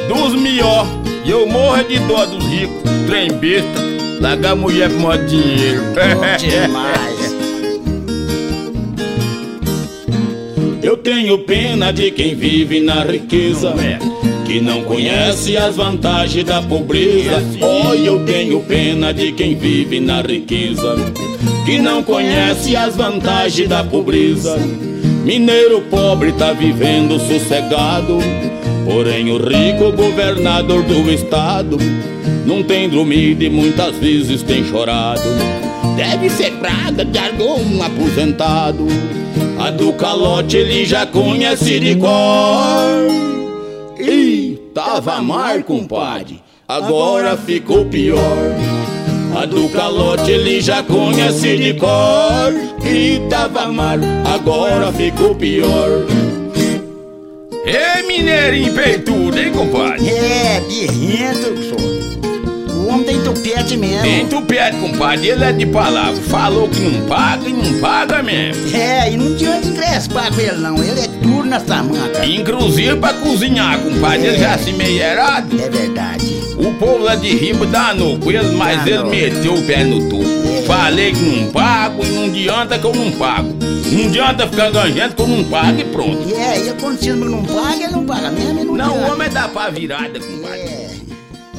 Dos 0.09 0.36
melhor. 0.36 0.86
E 1.24 1.32
eu 1.32 1.47
morro 1.47 1.86
de 1.86 1.97
dó 1.99 2.26
dos 2.26 2.45
ricos. 2.47 2.82
Trem 3.07 3.32
besta. 3.32 3.80
Larga 4.20 4.51
a 4.51 4.55
mulher 4.57 4.89
pro 4.89 4.99
maior 4.99 5.26
dinheiro. 5.26 5.82
Bom 5.93 6.38
demais. 6.38 7.12
tenho 11.02 11.39
pena 11.39 11.91
de 11.91 12.12
quem 12.12 12.36
vive 12.36 12.80
na 12.80 13.04
riqueza, 13.04 13.74
que 14.45 14.62
não 14.62 14.84
conhece 14.84 15.58
as 15.58 15.76
vantagens 15.76 16.45
da 16.45 16.62
pobreza. 16.62 17.41
Oh, 17.60 17.93
eu 17.95 18.24
tenho 18.24 18.60
pena 18.62 19.12
de 19.12 19.32
quem 19.32 19.56
vive 19.56 19.99
na 19.99 20.22
riqueza, 20.22 20.95
que 21.66 21.80
não 21.80 22.04
conhece 22.04 22.76
as 22.76 22.95
vantagens 22.95 23.68
da 23.68 23.84
pobreza. 23.84 24.58
Mineiro 25.26 25.82
pobre 25.89 26.34
tá 26.34 26.54
vivendo 26.54 27.20
sossegado, 27.20 28.20
porém 28.86 29.32
o 29.32 29.38
rico 29.38 29.91
governador 29.91 30.84
do 30.84 31.12
estado 31.12 31.78
não 32.45 32.62
tem 32.62 32.88
dormido 32.88 33.43
e 33.43 33.49
muitas 33.49 33.95
vezes 33.95 34.43
tem 34.43 34.64
chorado. 34.66 35.22
Deve 35.95 36.30
ser 36.30 36.52
praga 36.54 37.04
de 37.04 37.18
algum 37.18 37.82
aposentado. 37.82 38.88
A 39.59 39.69
do 39.69 39.93
calote 39.93 40.57
ele 40.57 40.86
já 40.86 41.05
conhece 41.05 41.79
de 41.79 41.95
cor. 41.95 42.09
Ih, 43.99 44.59
tava 44.73 45.21
mar, 45.21 45.63
compadre. 45.63 46.41
Agora 46.67 47.38
ficou 47.38 47.86
pior. 47.86 48.38
A 49.39 49.45
do 49.45 49.69
calote 49.69 50.32
ele 50.32 50.61
já 50.61 50.82
conhece 50.84 51.57
de 51.57 51.73
cor. 51.75 52.53
Ih, 52.84 53.21
tava 53.29 53.67
mar, 53.67 53.99
agora 54.25 54.91
ficou 54.91 55.36
pior. 55.36 56.05
Ei, 57.63 58.03
mineirinho 58.07 58.73
peitudo, 58.73 59.38
hein, 59.39 59.51
compadre? 59.51 60.09
É, 60.09 60.61
birrento, 60.61 61.63
senhor. 61.63 62.01
Homem 62.91 63.05
tem 63.05 63.21
tupete 63.21 63.77
mesmo. 63.77 64.01
Tem 64.01 64.25
tupete, 64.27 64.77
compadre, 64.77 65.29
ele 65.29 65.43
é 65.43 65.51
de 65.53 65.65
palavra. 65.65 66.21
Falou 66.23 66.67
que 66.67 66.79
não 66.79 67.07
paga 67.07 67.47
e 67.47 67.53
não 67.53 67.79
paga 67.79 68.21
mesmo. 68.21 68.75
É, 68.75 69.11
e 69.11 69.17
não 69.17 69.27
adianta 69.33 69.67
encrespar 69.67 70.33
com 70.33 70.41
ele 70.41 70.57
não. 70.57 70.77
Ele 70.83 70.99
é 70.99 71.07
duro 71.07 71.45
na 71.45 71.59
tamanca. 71.59 72.25
Inclusive 72.25 72.95
pra 72.97 73.13
cozinhar, 73.13 73.79
compadre, 73.79 74.27
ele 74.27 74.37
já 74.37 74.57
se 74.57 74.73
meio 74.73 75.01
errado. 75.01 75.47
É 75.61 75.69
verdade. 75.69 76.41
O 76.57 76.73
povo 76.75 76.99
lá 77.03 77.15
de 77.15 77.29
riba 77.35 77.65
danou 77.65 78.19
com 78.19 78.31
ele, 78.31 78.51
mas 78.55 78.85
ele 78.85 79.03
meteu 79.05 79.53
o 79.53 79.61
pé 79.63 79.83
no 79.83 80.09
tubo. 80.09 80.23
É. 80.59 80.61
Falei 80.63 81.11
que 81.11 81.19
não 81.23 81.51
pago 81.51 82.05
e 82.05 82.09
não 82.09 82.25
adianta 82.25 82.77
que 82.77 82.85
eu 82.85 82.93
não 82.93 83.11
pago. 83.13 83.55
Não 83.91 84.05
adianta 84.05 84.47
ficar 84.47 84.69
ganhando 84.71 85.15
que 85.15 85.21
eu 85.21 85.27
não 85.27 85.43
pago 85.45 85.79
e 85.79 85.83
pronto. 85.85 86.35
É, 86.35 86.65
e 86.65 86.69
acontecendo 86.69 87.23
que 87.23 87.29
não 87.31 87.43
paga, 87.43 87.83
ele 87.83 87.91
não 87.93 88.05
paga 88.05 88.31
mesmo. 88.31 88.59
e 88.59 88.63
Não, 88.65 88.75
Não, 88.75 88.97
o 88.97 89.11
homem 89.11 89.29
dá 89.29 89.47
pra 89.47 89.69
virada, 89.69 90.19
compadre. 90.19 90.59
É, 90.59 90.80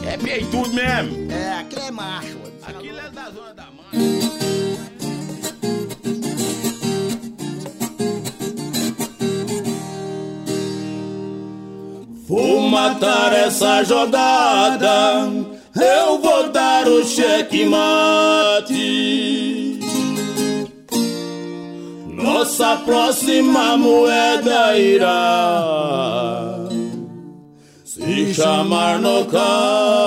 é 0.06 0.16
peitudo 0.16 0.72
mesmo. 0.72 1.30
É, 1.32 1.60
aquele 1.60 1.86
é 1.86 1.90
macho. 1.90 2.38
Tá 2.60 2.70
Aquilo 2.70 2.98
é 2.98 3.10
da 3.10 3.30
zona 3.30 3.54
da 3.54 3.64
mãe. 3.64 4.22
Vou 12.28 12.60
matar 12.62 13.32
essa 13.34 13.82
jogada, 13.84 15.28
eu 15.76 16.18
vou 16.18 16.48
dar 16.50 16.88
o 16.88 17.04
cheque 17.04 17.66
mate. 17.66 18.72
Nossa 22.08 22.76
próxima 22.76 23.76
moeda 23.76 24.78
irá 24.78 26.51
se 28.12 28.34
chamar 28.34 29.00
nocaute. 29.00 30.02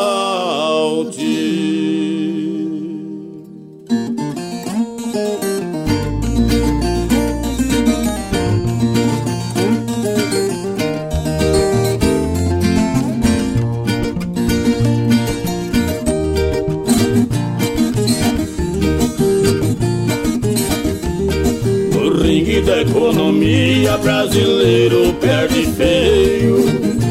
da 22.66 22.82
economia 22.82 23.98
brasileiro 23.98 25.14
perde 25.20 25.68
feio. 25.74 27.05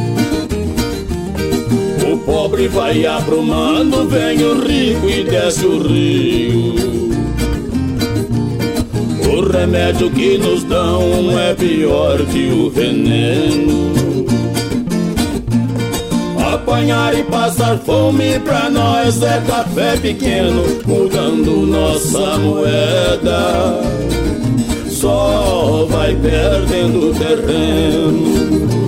Pobre 2.64 2.68
vai 2.68 3.06
abrumando, 3.06 4.08
vem 4.08 4.42
o 4.42 4.60
rico 4.64 5.08
e 5.08 5.24
desce 5.24 5.66
o 5.66 5.82
rio. 5.82 6.74
O 9.26 9.50
remédio 9.50 10.10
que 10.10 10.38
nos 10.38 10.62
dão 10.64 11.38
é 11.38 11.54
pior 11.54 12.18
que 12.26 12.50
o 12.52 12.70
veneno. 12.70 13.94
Apanhar 16.54 17.14
e 17.18 17.22
passar 17.24 17.78
fome 17.78 18.38
pra 18.40 18.70
nós 18.70 19.22
é 19.22 19.42
café 19.46 19.96
pequeno, 19.96 20.62
mudando 20.86 21.66
nossa 21.66 22.38
moeda 22.38 23.80
só 24.88 25.86
vai 25.90 26.14
perdendo 26.14 27.12
terreno. 27.18 28.83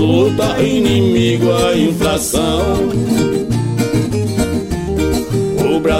Luta, 0.00 0.60
inimigo 0.62 1.52
a 1.52 1.76
inflação 1.76 3.30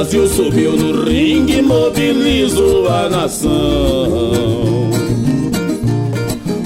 Brasil 0.00 0.26
subiu 0.28 0.76
no 0.76 1.04
ringue, 1.04 1.60
mobilizou 1.60 2.88
a 2.88 3.08
nação. 3.08 3.50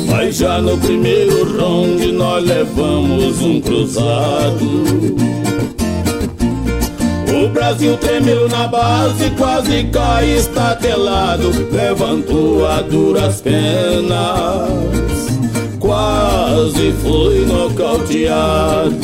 Mas 0.09 0.37
já 0.37 0.61
no 0.61 0.79
primeiro 0.79 1.59
round 1.59 2.13
nós 2.13 2.45
levamos 2.45 3.43
um 3.43 3.61
cruzado. 3.61 4.85
O 7.35 7.49
Brasil 7.49 7.97
tremeu 7.97 8.49
na 8.49 8.69
base, 8.69 9.31
quase 9.31 9.85
cai 9.93 10.31
estatelado. 10.37 11.51
Levantou 11.73 12.65
a 12.67 12.83
duras 12.83 13.41
penas, 13.41 15.14
quase 16.55 16.93
foi 17.03 17.45
nocauteado. 17.47 18.95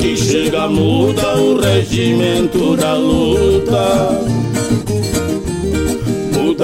que 0.00 0.16
chega 0.16 0.68
muda 0.68 1.36
o 1.36 1.60
regimento 1.60 2.76
da 2.76 2.94
luta. 2.94 4.41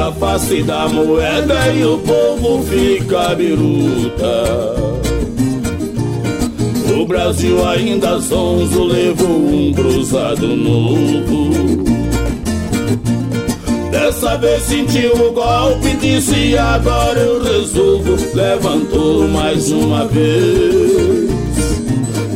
Muda 0.08 0.10
a 0.10 0.12
face 0.12 0.62
da 0.62 0.88
moeda 0.88 1.68
e 1.74 1.84
o 1.84 1.98
povo 1.98 2.62
fica 2.64 3.34
biruta. 3.34 4.74
O 6.98 7.06
Brasil 7.06 7.66
ainda 7.66 8.18
zonzo 8.18 8.84
levou 8.84 9.38
um 9.38 9.72
cruzado 9.72 10.46
novo. 10.46 11.84
Dessa 13.90 14.38
vez 14.38 14.62
sentiu 14.62 15.12
o 15.14 15.32
golpe, 15.32 15.94
disse 16.00 16.56
agora 16.56 17.18
eu 17.18 17.42
resolvo. 17.42 18.16
Levantou 18.34 19.28
mais 19.28 19.70
uma 19.70 20.06
vez 20.06 21.28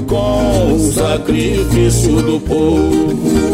com 0.06 0.74
o 0.74 0.78
sacrifício 0.92 2.22
do 2.22 2.40
povo. 2.40 3.51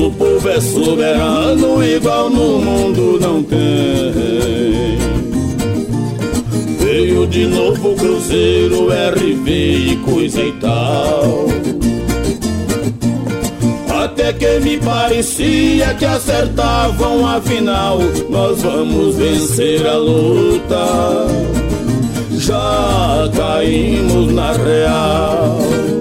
Nosso 0.00 0.12
povo 0.12 0.48
é 0.48 0.58
soberano, 0.62 1.84
igual 1.84 2.30
no 2.30 2.58
mundo 2.58 3.18
não 3.20 3.42
tem. 3.42 3.58
Veio 6.78 7.26
de 7.26 7.44
novo 7.44 7.90
o 7.90 7.96
Cruzeiro, 7.96 8.88
RV 8.88 9.50
e 9.50 9.96
coisa 9.96 10.40
e 10.40 10.52
tal. 10.52 11.48
Até 14.02 14.32
que 14.32 14.60
me 14.60 14.78
parecia 14.78 15.92
que 15.92 16.06
acertavam 16.06 17.26
a 17.28 17.38
final. 17.42 17.98
Nós 18.30 18.62
vamos 18.62 19.16
vencer 19.16 19.86
a 19.86 19.98
luta. 19.98 21.26
Já 22.38 23.30
caímos 23.36 24.32
na 24.32 24.52
real. 24.52 25.99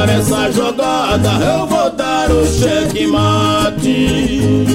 Matar 0.00 0.08
essa 0.08 0.50
jogada, 0.52 1.30
eu 1.44 1.66
vou 1.66 1.90
dar 1.90 2.30
o 2.30 2.46
cheque 2.46 3.06
mate. 3.06 4.66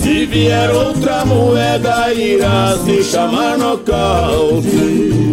Se 0.00 0.26
vier 0.26 0.70
outra 0.70 1.24
moeda, 1.24 2.12
irá 2.14 2.78
se 2.84 3.02
chamar 3.04 3.58
nocaute. 3.58 5.32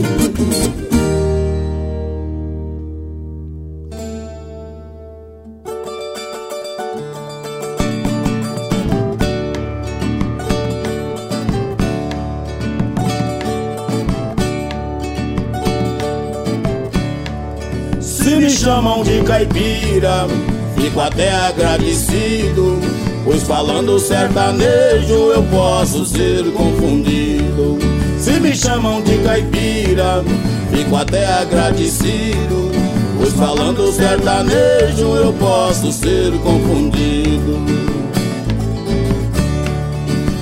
Chamam 18.69 19.01
de 19.01 19.23
caipira, 19.23 20.27
fico 20.75 20.99
até 20.99 21.33
agradecido, 21.33 22.79
pois 23.25 23.41
falando 23.41 23.97
sertanejo 23.97 25.31
eu 25.31 25.41
posso 25.49 26.05
ser 26.05 26.43
confundido. 26.53 27.79
Se 28.19 28.39
me 28.39 28.55
chamam 28.55 29.01
de 29.01 29.17
caipira, 29.23 30.23
fico 30.71 30.95
até 30.95 31.25
agradecido, 31.25 32.69
pois 33.17 33.33
falando 33.33 33.91
sertanejo 33.91 35.15
eu 35.15 35.33
posso 35.33 35.91
ser 35.91 36.31
confundido. 36.33 37.57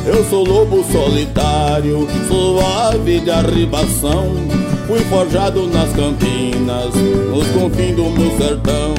Eu 0.05 0.25
sou 0.29 0.43
lobo 0.43 0.83
solitário, 0.91 2.05
sou 2.27 2.59
ave 2.59 3.21
de 3.21 3.31
arribação 3.31 4.35
Fui 4.87 5.01
forjado 5.01 5.67
nas 5.67 5.91
campinas, 5.91 6.46
nos 6.85 7.47
confins 7.49 7.95
do 7.95 8.09
meu 8.09 8.37
sertão. 8.37 8.93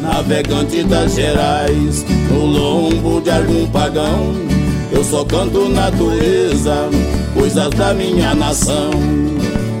Navegante 0.00 0.82
das 0.84 1.14
Gerais, 1.14 2.04
no 2.30 2.46
lombo 2.46 3.20
de 3.20 3.30
algum 3.30 3.66
pagão. 3.68 4.34
Eu 4.90 5.02
só 5.02 5.24
canto 5.24 5.68
natureza, 5.68 6.88
coisas 7.34 7.70
da 7.70 7.94
minha 7.94 8.34
nação. 8.34 8.90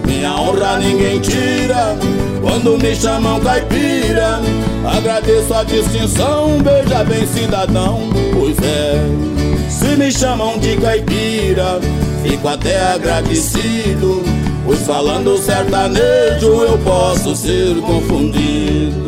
Minha 0.06 0.34
honra 0.34 0.78
ninguém 0.78 1.20
tira, 1.20 1.96
quando 2.40 2.78
me 2.78 2.94
chamam 2.94 3.40
caipira. 3.40 4.40
Agradeço 4.84 5.54
a 5.54 5.64
distinção, 5.64 6.58
veja 6.62 7.04
bem 7.04 7.26
cidadão, 7.26 8.00
pois 8.32 8.56
é. 8.58 9.32
Se 9.68 9.96
me 9.96 10.10
chamam 10.10 10.58
de 10.58 10.76
caipira, 10.76 11.80
fico 12.22 12.48
até 12.48 12.94
agradecido. 12.94 14.41
Pois 14.72 14.86
falando 14.86 15.36
sertanejo 15.36 16.62
eu 16.62 16.78
posso 16.78 17.36
ser 17.36 17.76
confundido. 17.82 19.04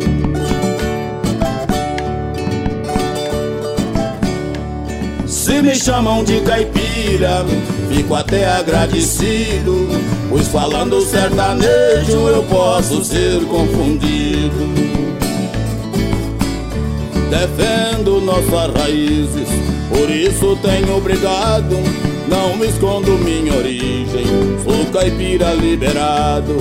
Se 5.25 5.63
me 5.63 5.75
chamam 5.75 6.23
de 6.23 6.39
caipira, 6.41 7.43
fico 7.89 8.13
até 8.13 8.47
agradecido. 8.47 9.87
Pois 10.29 10.47
falando 10.49 11.01
sertanejo 11.01 12.27
eu 12.27 12.43
posso 12.43 13.03
ser 13.03 13.43
confundido. 13.45 14.71
Defendo 17.31 18.21
nossas 18.21 18.71
raízes, 18.79 19.49
por 19.89 20.11
isso 20.11 20.55
tenho 20.61 20.95
obrigado. 20.95 21.75
Não 22.27 22.55
me 22.55 22.67
escondo 22.67 23.17
minha 23.17 23.55
origem, 23.55 24.25
caipira 24.95 25.53
liberado. 25.53 26.55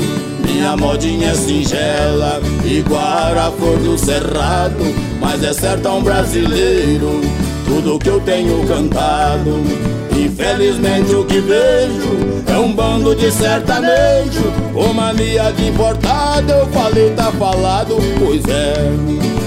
Minha 0.45 0.76
modinha 0.76 1.30
é 1.30 1.35
singela, 1.35 2.41
igual 2.64 3.39
a 3.39 3.53
flor 3.57 3.78
do 3.78 3.97
cerrado. 3.97 4.85
Mas 5.20 5.43
é 5.45 5.53
sertão 5.53 6.03
brasileiro, 6.03 7.20
tudo 7.64 7.99
que 7.99 8.09
eu 8.09 8.20
tenho 8.20 8.66
cantado. 8.66 9.62
Infelizmente 10.16 11.14
o 11.14 11.24
que 11.24 11.41
vejo 11.41 12.43
é 12.47 12.57
um 12.57 12.72
bando 12.72 13.16
de 13.16 13.32
sertanejo 13.32 14.45
Com 14.72 14.93
mania 14.93 15.53
de 15.53 15.66
importado, 15.68 16.53
eu 16.53 16.66
falei 16.68 17.11
tá 17.11 17.32
falado, 17.32 17.97
pois 18.20 18.43
é 18.47 18.76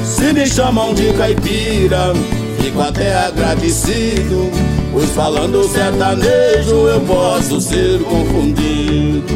Se 0.03 0.33
me 0.33 0.45
chamam 0.45 0.93
de 0.93 1.13
caipira, 1.13 2.13
fico 2.59 2.81
até 2.81 3.15
agradecido 3.15 4.66
Pois 4.97 5.11
falando 5.11 5.63
sertanejo 5.65 6.87
eu 6.87 6.99
posso 7.01 7.61
ser 7.61 7.99
confundido 7.99 9.27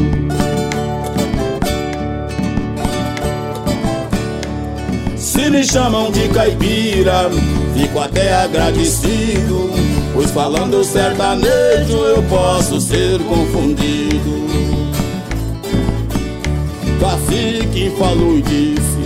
Se 5.15 5.51
me 5.51 5.63
chamam 5.63 6.09
de 6.09 6.29
caipira, 6.29 7.29
fico 7.75 7.99
até 7.99 8.33
agradecido. 8.33 9.69
Pois 10.15 10.31
falando 10.31 10.83
sertanejo 10.83 11.97
eu 12.07 12.23
posso 12.23 12.81
ser 12.81 13.19
confundido. 13.19 14.47
Cacique 16.99 17.91
falou 17.99 18.35
e 18.39 18.41
disse: 18.41 19.00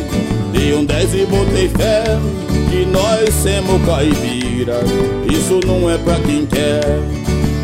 Dei 0.65 0.73
um 0.73 0.83
dez 0.83 1.13
e 1.13 1.27
botei 1.27 1.69
fé. 1.69 2.03
Que 2.71 2.87
nós 2.87 3.29
somos 3.35 3.85
caipira, 3.85 4.79
isso 5.31 5.59
não 5.63 5.87
é 5.87 5.95
pra 5.99 6.15
quem 6.15 6.43
quer. 6.47 6.81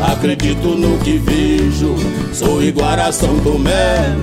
Acredito 0.00 0.68
no 0.68 0.96
que 0.98 1.18
vejo, 1.18 1.96
sou 2.32 2.62
igual 2.62 2.92
a 2.92 3.10
São 3.10 3.36
Tomé. 3.40 4.14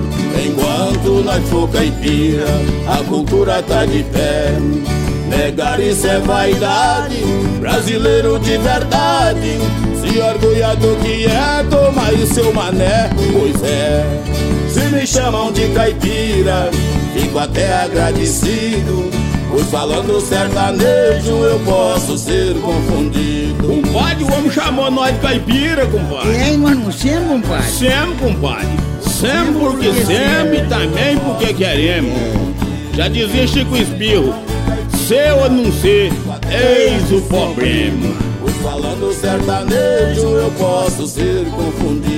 Enquanto 0.46 1.22
nós 1.22 1.46
for 1.50 1.68
caipira, 1.68 2.46
a 2.88 3.04
cultura 3.04 3.62
tá 3.62 3.84
de 3.84 4.02
pé. 4.04 4.54
Negar 5.28 5.78
isso 5.78 6.06
é 6.06 6.18
vaidade, 6.18 7.22
brasileiro 7.60 8.38
de 8.38 8.56
verdade. 8.56 9.58
Se 10.00 10.18
orgulha 10.18 10.74
do 10.76 10.96
que 11.02 11.26
é, 11.26 11.62
toma 11.68 12.06
aí 12.06 12.26
seu 12.26 12.50
mané, 12.54 13.10
pois 13.30 13.62
é. 13.62 14.59
Se 14.72 14.80
me 14.94 15.06
chamam 15.06 15.52
de 15.52 15.68
caipira, 15.68 16.70
fico 17.12 17.38
até 17.38 17.82
agradecido. 17.82 19.10
Pois 19.50 19.66
falando 19.66 20.20
sertanejo 20.20 21.44
eu 21.44 21.58
posso 21.60 22.16
ser 22.16 22.54
confundido. 22.60 23.66
Compadre, 23.66 24.22
o 24.22 24.32
homem 24.32 24.50
chamou 24.50 24.88
nós 24.92 25.12
de 25.12 25.20
caipira, 25.20 25.86
compadre. 25.86 26.32
E 26.32 26.36
aí, 26.36 26.56
nós 26.56 26.78
não 26.78 26.92
somos, 26.92 27.42
compadre? 27.42 27.70
Sempre, 27.70 28.14
compadre. 28.20 28.68
Sempre 29.00 29.52
porque 29.58 29.92
sempre 30.04 30.58
e 30.58 30.66
também 30.68 31.18
porque 31.18 31.52
queremos. 31.52 32.14
Já 32.94 33.08
dizia 33.08 33.46
Chico 33.48 33.76
Espirro, 33.76 34.34
ser 35.06 35.32
ou 35.32 35.50
não 35.50 35.72
ser, 35.72 36.12
eis 36.50 37.10
o 37.10 37.20
problema. 37.22 38.14
Pois 38.40 38.56
falando 38.56 39.12
sertanejo 39.12 40.28
eu 40.28 40.50
posso 40.52 41.08
ser 41.08 41.44
confundido. 41.46 42.09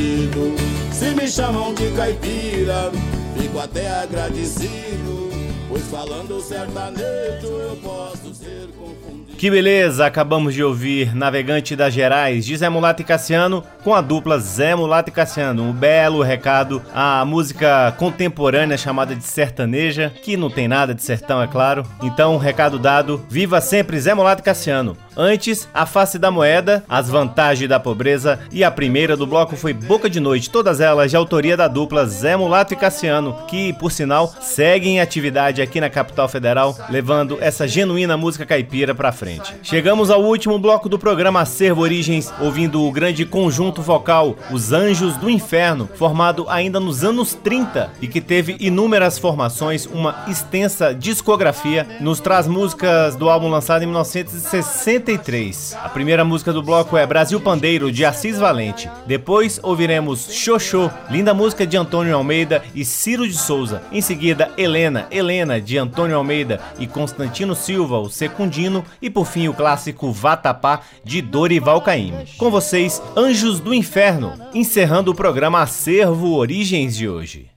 Chamam 1.34 1.72
de 1.72 1.90
caipira, 1.92 2.92
fico 3.34 3.58
até 3.58 3.88
agradecido. 3.88 5.30
Pois 5.66 5.82
falando 5.84 6.38
sertanejo 6.42 7.46
eu 7.46 7.76
posso 7.76 8.34
ser 8.34 8.68
confundido. 8.76 9.21
Que 9.42 9.50
beleza! 9.50 10.06
Acabamos 10.06 10.54
de 10.54 10.62
ouvir 10.62 11.16
Navegante 11.16 11.74
das 11.74 11.92
Gerais 11.92 12.46
de 12.46 12.56
Zé 12.56 12.68
Mulato 12.68 13.02
e 13.02 13.04
Cassiano 13.04 13.64
com 13.82 13.92
a 13.92 14.00
dupla 14.00 14.38
Zé 14.38 14.72
Mulato 14.76 15.10
e 15.10 15.12
Cassiano. 15.12 15.64
Um 15.64 15.72
belo 15.72 16.22
recado 16.22 16.80
à 16.94 17.24
música 17.24 17.92
contemporânea 17.98 18.78
chamada 18.78 19.16
de 19.16 19.24
sertaneja, 19.24 20.12
que 20.22 20.36
não 20.36 20.48
tem 20.48 20.68
nada 20.68 20.94
de 20.94 21.02
sertão, 21.02 21.42
é 21.42 21.48
claro. 21.48 21.84
Então, 22.04 22.36
recado 22.36 22.78
dado: 22.78 23.26
viva 23.28 23.60
sempre 23.60 23.98
Zé 23.98 24.14
Mulato 24.14 24.42
e 24.42 24.44
Cassiano! 24.44 24.96
Antes, 25.16 25.68
a 25.74 25.84
face 25.86 26.20
da 26.20 26.30
moeda, 26.30 26.84
as 26.88 27.10
vantagens 27.10 27.68
da 27.68 27.80
pobreza 27.80 28.38
e 28.50 28.62
a 28.62 28.70
primeira 28.70 29.16
do 29.16 29.26
bloco 29.26 29.56
foi 29.56 29.72
Boca 29.74 30.08
de 30.08 30.20
Noite, 30.20 30.48
todas 30.48 30.80
elas 30.80 31.10
de 31.10 31.16
autoria 31.16 31.56
da 31.56 31.66
dupla 31.66 32.06
Zé 32.06 32.36
Mulato 32.36 32.74
e 32.74 32.76
Cassiano, 32.76 33.36
que, 33.48 33.72
por 33.72 33.90
sinal, 33.90 34.32
seguem 34.40 34.98
em 34.98 35.00
atividade 35.00 35.60
aqui 35.60 35.80
na 35.80 35.90
capital 35.90 36.28
federal, 36.28 36.78
levando 36.88 37.38
essa 37.40 37.66
genuína 37.66 38.16
música 38.16 38.46
caipira 38.46 38.94
pra 38.94 39.10
frente. 39.10 39.31
Chegamos 39.62 40.10
ao 40.10 40.22
último 40.22 40.58
bloco 40.58 40.88
do 40.88 40.98
programa 40.98 41.40
Acervo 41.40 41.82
Origens, 41.82 42.32
ouvindo 42.40 42.82
o 42.82 42.92
grande 42.92 43.24
conjunto 43.24 43.80
vocal 43.82 44.36
Os 44.50 44.72
Anjos 44.72 45.16
do 45.16 45.30
Inferno, 45.30 45.88
formado 45.94 46.46
ainda 46.48 46.80
nos 46.80 47.04
anos 47.04 47.34
30 47.34 47.92
e 48.00 48.08
que 48.08 48.20
teve 48.20 48.56
inúmeras 48.60 49.18
formações, 49.18 49.86
uma 49.86 50.24
extensa 50.28 50.94
discografia, 50.94 51.86
nos 52.00 52.20
traz 52.20 52.46
músicas 52.46 53.16
do 53.16 53.28
álbum 53.28 53.48
lançado 53.48 53.82
em 53.82 53.86
1963. 53.86 55.76
A 55.82 55.88
primeira 55.88 56.24
música 56.24 56.52
do 56.52 56.62
bloco 56.62 56.96
é 56.96 57.06
Brasil 57.06 57.40
Pandeiro, 57.40 57.92
de 57.92 58.04
Assis 58.04 58.38
Valente. 58.38 58.90
Depois 59.06 59.60
ouviremos 59.62 60.32
Xoxô, 60.32 60.90
linda 61.10 61.34
música 61.34 61.66
de 61.66 61.76
Antônio 61.76 62.16
Almeida 62.16 62.62
e 62.74 62.84
Ciro 62.84 63.26
de 63.26 63.36
Souza. 63.36 63.82
Em 63.92 64.00
seguida, 64.00 64.50
Helena, 64.56 65.06
Helena, 65.10 65.60
de 65.60 65.78
Antônio 65.78 66.16
Almeida 66.16 66.60
e 66.78 66.86
Constantino 66.86 67.54
Silva, 67.54 67.98
o 67.98 68.08
Secundino. 68.08 68.84
E 69.00 69.10
por 69.10 69.21
fim, 69.24 69.48
o 69.48 69.54
clássico 69.54 70.12
Vatapá, 70.12 70.80
de 71.04 71.20
Dorival 71.20 71.80
Caymmi. 71.80 72.26
Com 72.38 72.50
vocês, 72.50 73.02
Anjos 73.16 73.60
do 73.60 73.74
Inferno, 73.74 74.34
encerrando 74.54 75.10
o 75.10 75.14
programa 75.14 75.62
Acervo 75.62 76.34
Origens 76.34 76.96
de 76.96 77.08
hoje. 77.08 77.50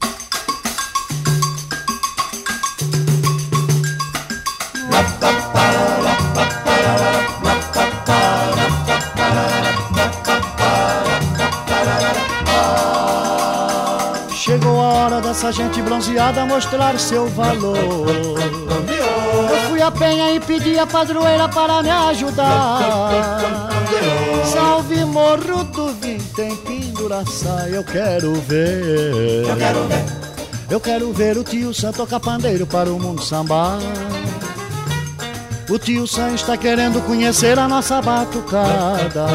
Chegou 14.45 14.80
a 14.80 14.93
hora 14.93 15.22
dessa 15.22 15.51
gente 15.51 15.82
bronzeada 15.82 16.45
mostrar 16.45 16.99
seu 16.99 17.28
valor. 17.28 18.64
A 19.86 19.91
penha 19.91 20.31
e 20.31 20.39
pedi 20.39 20.79
a 20.79 20.88
padroeira 20.88 21.47
para 21.47 21.83
me 21.83 21.91
ajudar. 21.91 23.69
Salve 24.51 25.05
morro 25.05 25.63
do 25.65 25.89
vintém, 25.93 26.55
penduraça, 26.55 27.69
eu 27.69 27.83
quero 27.83 28.33
ver. 28.33 29.45
Eu 29.47 29.55
quero 29.55 29.83
ver. 29.83 30.05
Eu 30.71 30.79
quero 30.79 31.13
ver 31.13 31.38
o 31.38 31.43
tio 31.43 31.71
Sam 31.71 31.91
tocar 31.91 32.19
pandeiro 32.19 32.65
para 32.65 32.89
o 32.89 32.99
mundo 32.99 33.21
sambar. 33.23 33.77
O 35.69 35.77
tio 35.77 36.07
Sam 36.07 36.33
está 36.33 36.57
querendo 36.57 36.99
conhecer 37.05 37.59
a 37.59 37.67
nossa 37.67 38.01
batucada. 38.01 39.27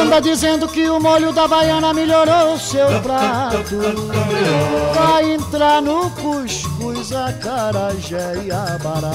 Anda 0.00 0.20
dizendo 0.20 0.68
que 0.68 0.88
o 0.88 1.00
molho 1.00 1.32
da 1.32 1.48
baiana 1.48 1.92
melhorou 1.92 2.54
o 2.54 2.58
seu 2.60 2.86
prato. 3.00 3.76
Vai 4.94 5.32
entrar 5.32 5.82
no 5.82 6.10
cuscuz, 6.10 6.69
acarajé 7.12 8.44
e 8.44 8.50
abará. 8.50 9.10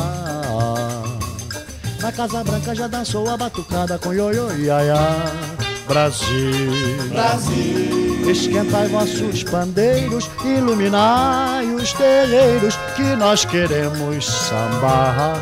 Na 2.01 2.11
Casa 2.11 2.43
Branca 2.43 2.75
já 2.75 2.87
dançou 2.87 3.29
a 3.29 3.37
batucada 3.37 3.97
com 3.97 4.13
ioiô 4.13 4.51
e 4.51 4.65
iaiá. 4.65 5.25
Brasil. 5.87 6.71
Brasil. 7.09 8.29
Esquentai 8.29 8.87
vossos 8.87 9.43
pandeiros, 9.43 10.29
iluminai 10.43 11.65
os 11.75 11.93
terreiros 11.93 12.75
que 12.95 13.15
nós 13.15 13.45
queremos 13.45 14.25
sambar. 14.25 15.35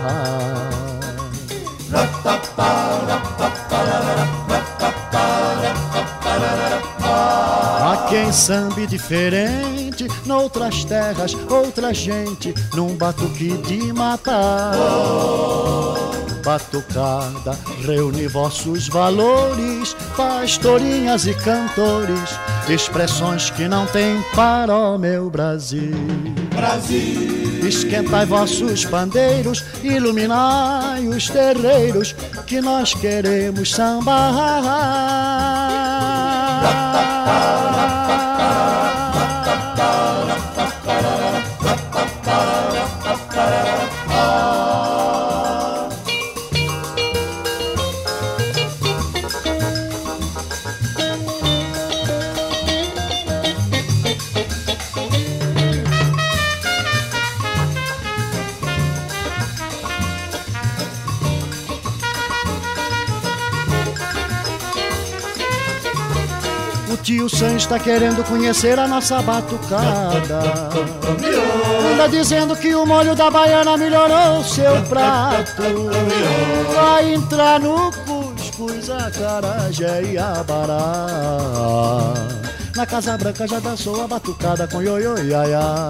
Há 7.81 8.07
quem 8.09 8.31
sambe 8.31 8.85
diferente, 8.87 9.82
noutras 10.25 10.83
terras, 10.85 11.35
outra 11.49 11.93
gente, 11.93 12.53
num 12.73 12.95
batuque 12.95 13.57
de 13.57 13.93
matar. 13.93 14.73
Batucada, 16.43 17.57
reúne 17.85 18.27
vossos 18.27 18.89
valores, 18.89 19.95
pastorinhas 20.17 21.25
e 21.25 21.33
cantores, 21.33 22.37
expressões 22.67 23.49
que 23.49 23.67
não 23.67 23.85
tem 23.87 24.21
para 24.35 24.75
o 24.75 24.97
meu 24.97 25.29
Brasil. 25.29 25.93
Brasil. 26.53 27.43
Esquentai 27.65 28.25
vossos 28.25 28.83
pandeiros, 28.83 29.63
iluminai 29.81 31.07
os 31.07 31.29
terreiros, 31.29 32.13
que 32.45 32.59
nós 32.59 32.93
queremos 32.93 33.71
sambar. 33.71 35.82
Está 67.73 67.79
querendo 67.79 68.23
conhecer 68.25 68.77
a 68.77 68.87
nossa 68.87 69.19
batucada. 69.21 70.69
Anda 71.91 72.07
dizendo 72.07 72.55
que 72.55 72.75
o 72.75 72.85
molho 72.85 73.15
da 73.15 73.31
baiana 73.31 73.75
melhorou 73.77 74.43
seu 74.43 74.79
prato. 74.83 75.63
Vai 76.75 77.13
entrar 77.15 77.59
no 77.59 77.91
cuscuz, 78.05 78.89
acarajé 78.89 80.03
e 80.03 80.17
abará. 80.17 81.07
Na 82.75 82.85
Casa 82.85 83.17
Branca 83.17 83.47
já 83.47 83.59
dançou 83.59 84.03
a 84.03 84.07
batucada 84.07 84.67
com 84.67 84.81
ioiô 84.81 85.17
iaiá. 85.17 85.89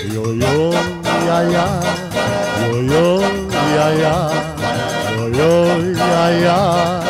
Ioiô 0.00 0.72
iaiá, 1.26 1.66
ioiô 2.66 3.20
iaiá, 3.74 4.30
ioiô 5.12 5.94
iaiá. 5.96 7.09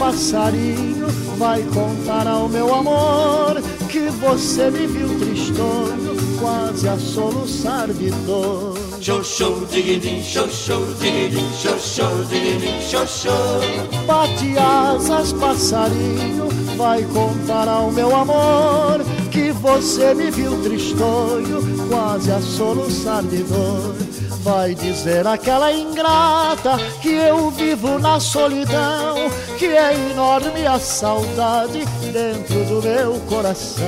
Passarinho, 0.00 1.08
vai 1.36 1.62
contar 1.62 2.26
ao 2.26 2.48
meu 2.48 2.74
amor 2.74 3.60
que 3.90 4.08
você 4.08 4.70
me 4.70 4.86
viu 4.86 5.08
tristonho, 5.18 6.16
quase 6.40 6.88
a 6.88 6.96
soluçar 6.98 7.88
de 7.88 8.10
dor. 8.24 8.78
Show, 9.22 9.66
digidim, 9.66 10.22
show, 10.22 10.48
show, 10.48 10.82
digidim, 10.94 11.46
show, 11.52 13.06
show. 13.06 13.60
Bate 14.06 14.56
asas, 14.56 15.34
passarinho, 15.34 16.48
vai 16.78 17.04
contar 17.04 17.68
ao 17.68 17.92
meu 17.92 18.16
amor 18.16 19.04
que 19.30 19.52
você 19.52 20.14
me 20.14 20.30
viu 20.30 20.62
tristonho, 20.62 21.60
quase 21.90 22.32
a 22.32 22.40
soluçar 22.40 23.22
de 23.24 23.42
dor. 23.42 24.09
Vai 24.50 24.74
dizer 24.74 25.24
àquela 25.28 25.72
ingrata 25.72 26.76
que 27.00 27.10
eu 27.10 27.52
vivo 27.52 28.00
na 28.00 28.18
solidão, 28.18 29.30
que 29.56 29.66
é 29.66 29.94
enorme 30.10 30.66
a 30.66 30.76
saudade 30.76 31.84
dentro 32.12 32.64
do 32.64 32.82
meu 32.82 33.20
coração. 33.28 33.84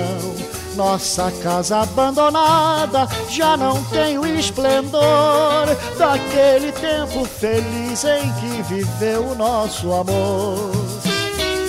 Nossa 0.77 1.33
casa 1.43 1.81
abandonada 1.81 3.09
já 3.29 3.57
não 3.57 3.83
tem 3.87 4.17
o 4.19 4.25
esplendor 4.25 5.67
daquele 5.99 6.71
tempo 6.71 7.25
feliz 7.25 8.05
em 8.05 8.33
que 8.35 8.63
viveu 8.63 9.31
o 9.31 9.35
nosso 9.35 9.93
amor. 9.93 10.71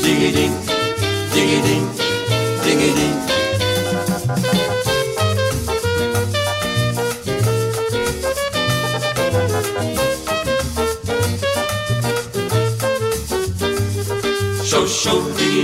Digidim, 0.04 0.52
digidim, 1.34 1.90
digidim. 2.64 3.33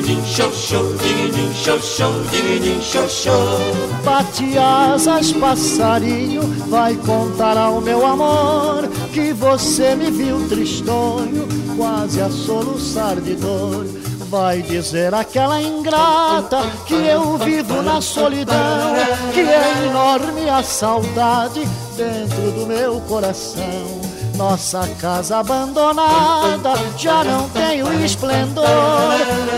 Digidim, 0.01 0.23
show, 0.25 0.51
show, 0.51 2.13
digidim, 2.23 2.81
show, 2.81 3.07
show. 3.07 3.59
Bate 4.03 4.57
asas, 4.57 5.31
passarinho, 5.33 6.41
vai 6.67 6.95
contar 6.95 7.57
ao 7.57 7.81
meu 7.81 8.05
amor 8.05 8.87
que 9.13 9.33
você 9.33 9.95
me 9.95 10.09
viu 10.09 10.47
tristonho, 10.47 11.47
quase 11.75 12.21
a 12.21 12.29
soluçar 12.29 13.19
de 13.19 13.35
dor. 13.35 13.85
Vai 14.29 14.61
dizer 14.61 15.13
àquela 15.13 15.61
ingrata 15.61 16.61
que 16.85 16.93
eu 16.93 17.37
vivo 17.37 17.81
na 17.81 17.99
solidão, 17.99 18.93
que 19.33 19.39
é 19.39 19.87
enorme 19.87 20.47
a 20.49 20.61
saudade 20.61 21.67
dentro 21.97 22.51
do 22.51 22.67
meu 22.67 23.01
coração. 23.01 23.98
Nossa 24.39 24.87
casa 25.01 25.39
abandonada 25.39 26.71
já 26.97 27.25
não 27.25 27.49
tem 27.49 27.83
o 27.83 28.05
esplendor 28.05 28.63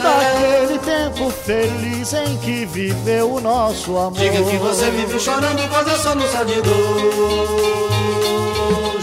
daquele 0.01 0.79
tempo 0.79 1.29
feliz 1.29 2.11
em 2.13 2.35
que 2.37 2.65
viveu 2.65 3.35
o 3.35 3.39
nosso 3.39 3.95
amor. 3.95 4.13
Diga 4.13 4.43
que 4.43 4.57
você 4.57 4.89
vive 4.89 5.19
chorando 5.19 5.69
quase 5.69 5.91
a 5.91 5.97
soluçar 5.99 6.45
de 6.45 6.59
dor. 6.63 7.91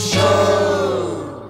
Show. 0.00 1.48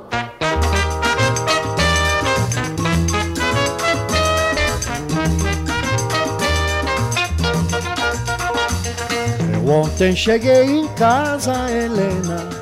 Eu 9.54 9.70
ontem 9.70 10.14
cheguei 10.14 10.64
em 10.64 10.86
casa, 10.88 11.54
Helena. 11.70 12.57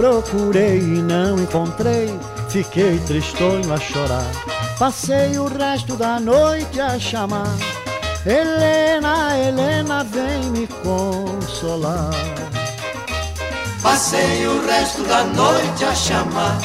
Procurei 0.00 0.78
e 0.78 1.02
não 1.02 1.38
encontrei. 1.38 2.08
Fiquei 2.48 2.98
tristonho 3.00 3.70
a 3.70 3.76
chorar. 3.76 4.24
Passei 4.78 5.38
o 5.38 5.44
resto 5.44 5.94
da 5.94 6.18
noite 6.18 6.80
a 6.80 6.98
chamar. 6.98 7.54
Helena, 8.24 9.38
Helena, 9.38 10.02
vem 10.04 10.40
me 10.52 10.66
consolar. 10.82 12.14
Passei 13.82 14.46
o 14.46 14.64
resto 14.64 15.02
da 15.02 15.22
noite 15.24 15.84
a 15.84 15.94
chamar. 15.94 16.58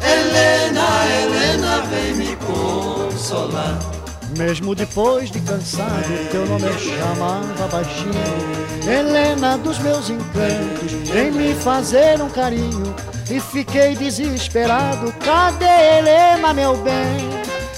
Helena, 0.00 0.86
Helena, 1.20 1.82
vem 1.90 2.14
me 2.14 2.36
consolar. 2.36 4.01
Mesmo 4.36 4.74
depois 4.74 5.30
de 5.30 5.40
cansado, 5.40 6.30
teu 6.30 6.46
nome 6.46 6.66
eu 6.66 6.78
chamava 6.78 7.68
baixinho. 7.68 8.62
Helena 8.88 9.58
dos 9.58 9.78
meus 9.78 10.08
encantos, 10.08 10.92
vem 11.10 11.30
me 11.30 11.54
fazer 11.54 12.20
um 12.20 12.30
carinho. 12.30 12.94
E 13.30 13.38
fiquei 13.40 13.94
desesperado, 13.94 15.12
cadê 15.24 15.64
Helena, 15.64 16.52
meu 16.54 16.76
bem? 16.78 17.30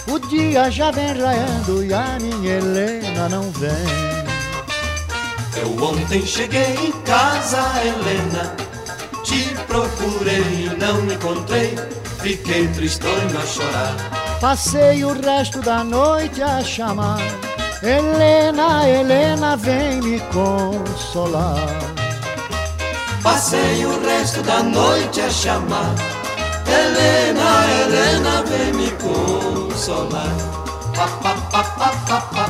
O 0.07 0.19
dia 0.19 0.71
já 0.71 0.91
vem 0.91 1.13
raiando 1.13 1.85
e 1.85 1.93
a 1.93 2.19
minha 2.21 2.57
Helena 2.57 3.29
não 3.29 3.51
vem. 3.51 4.15
Eu 5.57 5.83
ontem 5.83 6.25
cheguei 6.25 6.75
em 6.75 6.93
casa, 7.03 7.63
Helena. 7.81 8.55
Te 9.25 9.55
procurei 9.67 10.67
e 10.67 10.77
não 10.79 11.05
encontrei. 11.13 11.75
Fiquei 12.21 12.69
tristonho 12.69 13.39
a 13.39 13.47
chorar. 13.47 14.24
Passei 14.41 15.05
o 15.05 15.13
resto 15.21 15.61
da 15.61 15.83
noite 15.83 16.43
a 16.43 16.63
chamar. 16.63 17.21
Helena, 17.83 18.89
Helena, 18.89 19.57
vem 19.57 20.01
me 20.01 20.21
consolar. 20.33 21.69
Passei 23.23 23.87
o 23.87 24.01
resto 24.05 24.43
da 24.43 24.63
noite 24.63 25.21
a 25.21 25.31
chamar. 25.31 25.95
Helena, 26.67 27.67
Helena, 27.81 28.43
vem 28.43 28.73
me 28.73 28.91
consolar. 28.93 30.65
Cadê 30.95 32.44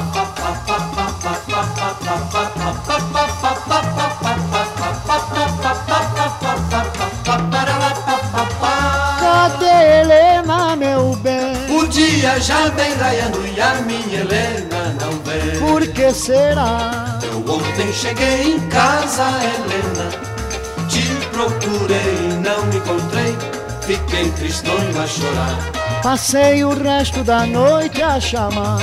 já 12.45 12.69
vem 12.69 12.93
raiando 12.95 13.47
e 13.47 13.59
a 13.59 13.75
minha 13.87 14.21
Helena 14.21 14.95
não 15.01 15.13
vem. 15.21 15.59
Por 15.59 15.87
que 15.89 16.13
será? 16.13 17.19
Eu 17.23 17.39
ontem 17.39 17.91
cheguei 17.93 18.53
em 18.53 18.61
casa, 18.69 19.25
Helena. 19.41 20.11
Te 20.87 21.03
procurei 21.33 21.97
e 21.97 22.35
não 22.45 22.67
me 22.67 22.77
encontrei. 22.77 23.35
Fiquei 23.81 24.31
tristonho 24.33 25.03
a 25.03 25.07
chorar. 25.07 25.59
Passei 26.03 26.65
o 26.65 26.75
resto 26.75 27.25
da 27.25 27.47
noite 27.47 28.03
a 28.03 28.21
chamar. 28.21 28.81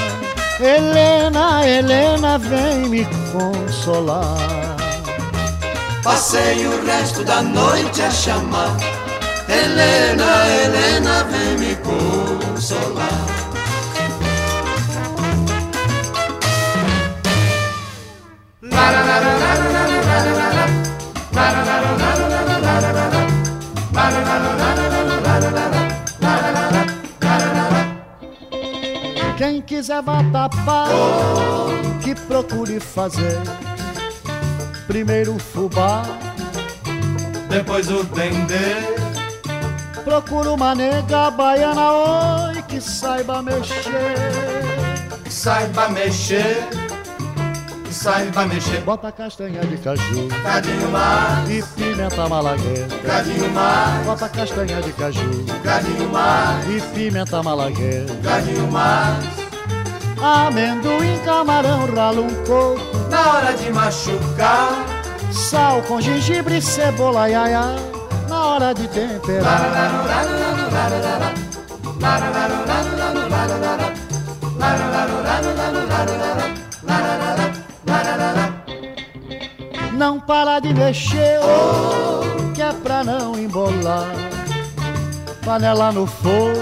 Helena, 0.60 1.68
Helena, 1.68 2.40
vem 2.40 2.90
me 2.90 3.08
consolar. 3.32 4.76
Passei 6.04 6.66
o 6.66 6.84
resto 6.84 7.24
da 7.24 7.44
noite 7.44 8.02
a 8.02 8.10
chamar. 8.10 8.76
Helena, 9.48 10.48
Helena, 10.48 11.24
vem 11.26 11.58
me 11.60 11.76
consolar. 11.76 13.11
Quem 29.42 29.60
quiser 29.60 30.04
vá 30.04 30.24
tapar, 30.32 30.88
que 32.04 32.14
procure 32.14 32.80
fazer. 32.80 33.40
Primeiro 34.86 35.34
o 35.34 35.40
fubá, 35.40 36.04
Depois 37.50 37.90
o 37.90 38.04
dendê, 38.04 38.76
procura 40.04 40.52
uma 40.52 40.76
nega 40.76 41.32
baiana, 41.32 41.92
oi, 41.92 42.62
que 42.68 42.80
saiba 42.80 43.42
mexer. 43.42 44.16
saiba 45.28 45.90
mexer, 45.90 46.68
saiba 48.02 48.46
mexer. 48.48 48.82
Bota 48.82 49.12
castanha 49.12 49.62
de 49.62 49.78
caju 49.78 50.28
Cadinho 50.44 50.90
mais, 50.90 51.50
e 51.50 51.64
pimenta 51.76 52.28
malagueta. 52.28 52.98
cadinho 53.06 53.50
mais, 53.52 54.06
Bota 54.06 54.30
castanha 54.30 54.82
de 54.82 54.92
caju 54.94 55.46
cadinho 55.64 56.10
mais, 56.10 56.68
e 56.68 56.82
pimenta 56.94 57.44
malagueta. 57.44 58.14
cadinho 58.24 58.72
mais. 58.72 59.42
Amendoim, 60.22 61.18
camarão, 61.26 61.88
ralo 61.96 62.26
um 62.26 62.36
coco. 62.46 62.80
Na 63.10 63.34
hora 63.34 63.54
de 63.54 63.72
machucar, 63.72 64.86
Sal 65.32 65.82
com 65.84 66.00
gengibre, 66.02 66.62
cebola, 66.62 67.28
iaia. 67.30 67.76
Na 68.30 68.46
hora 68.46 68.74
de 68.74 68.88
temperar. 68.88 69.72
Não 80.02 80.20
para 80.20 80.58
de 80.58 80.74
mexer, 80.74 81.40
oh, 81.44 82.52
que 82.54 82.62
é 82.64 82.74
pra 82.74 83.04
não 83.04 83.38
embolar. 83.38 84.08
Panela 85.46 85.92
no 85.92 86.08
fogo, 86.08 86.58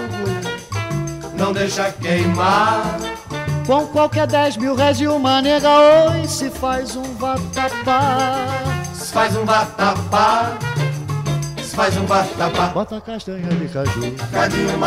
não 1.37 1.53
deixa 1.53 1.89
queimar. 1.89 2.97
com 3.65 3.87
qualquer 3.87 4.27
10 4.27 4.57
mil 4.57 4.75
réis 4.75 4.99
e 4.99 5.07
uma 5.07 5.41
nega, 5.41 5.69
oi, 5.69 6.27
se 6.27 6.49
faz 6.49 6.97
um 6.97 7.15
vatapá. 7.15 8.45
Se 8.93 9.13
faz 9.13 9.33
um 9.37 9.45
vatapá, 9.45 10.57
se 11.63 11.73
faz 11.77 11.95
um 11.95 12.05
vatapá. 12.05 12.65
Bota 12.73 12.99
castanha 12.99 13.47
de 13.47 13.69
caju 13.69 14.15
Cadinho 14.33 14.79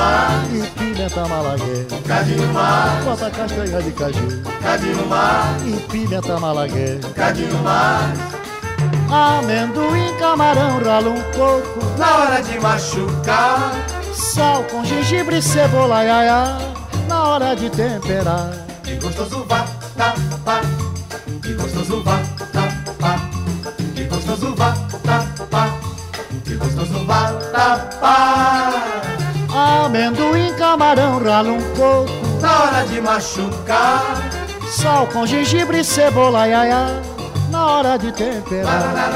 e 0.52 0.66
pimenta 0.78 1.26
malagueta. 1.26 1.96
cadinho 2.06 2.52
mais, 2.52 3.02
Bota 3.02 3.30
castanha 3.30 3.80
de 3.80 3.92
caju 3.92 4.42
cadinho 4.60 5.08
e 5.66 5.80
pimenta 5.88 6.38
malagueta. 6.38 7.08
cadinho 7.14 7.58
mais. 7.62 8.41
Amendoim, 9.12 10.16
camarão, 10.18 10.82
ralo 10.82 11.10
um 11.10 11.22
coco. 11.32 11.84
Na 11.98 12.16
hora 12.16 12.42
de 12.42 12.58
machucar, 12.58 13.72
Sal 14.14 14.64
com 14.64 14.82
gengibre, 14.84 15.42
cebola, 15.42 16.02
iaia. 16.02 16.56
Na 17.06 17.24
hora 17.28 17.54
de 17.54 17.68
temperar. 17.68 18.50
que 18.82 18.94
gostoso 18.96 19.44
vatapá, 19.44 20.62
que 21.42 21.52
gostoso 21.52 22.02
vatapá, 22.02 23.18
que 23.94 24.04
gostoso 24.04 24.54
vatapá, 24.54 25.68
que 26.44 26.54
gostoso 26.54 27.04
vatapá. 27.04 28.72
Amendoim, 29.84 30.54
camarão, 30.54 31.22
ralo 31.22 31.56
um 31.56 31.62
coco. 31.76 32.40
Na 32.40 32.62
hora 32.62 32.84
de 32.86 32.98
machucar, 33.00 34.22
Sal 34.70 35.06
com 35.08 35.26
gengibre, 35.26 35.84
cebola, 35.84 36.48
iaia. 36.48 37.11
Na 37.52 37.66
hora 37.66 37.98
de 37.98 38.10
temperar. 38.12 39.12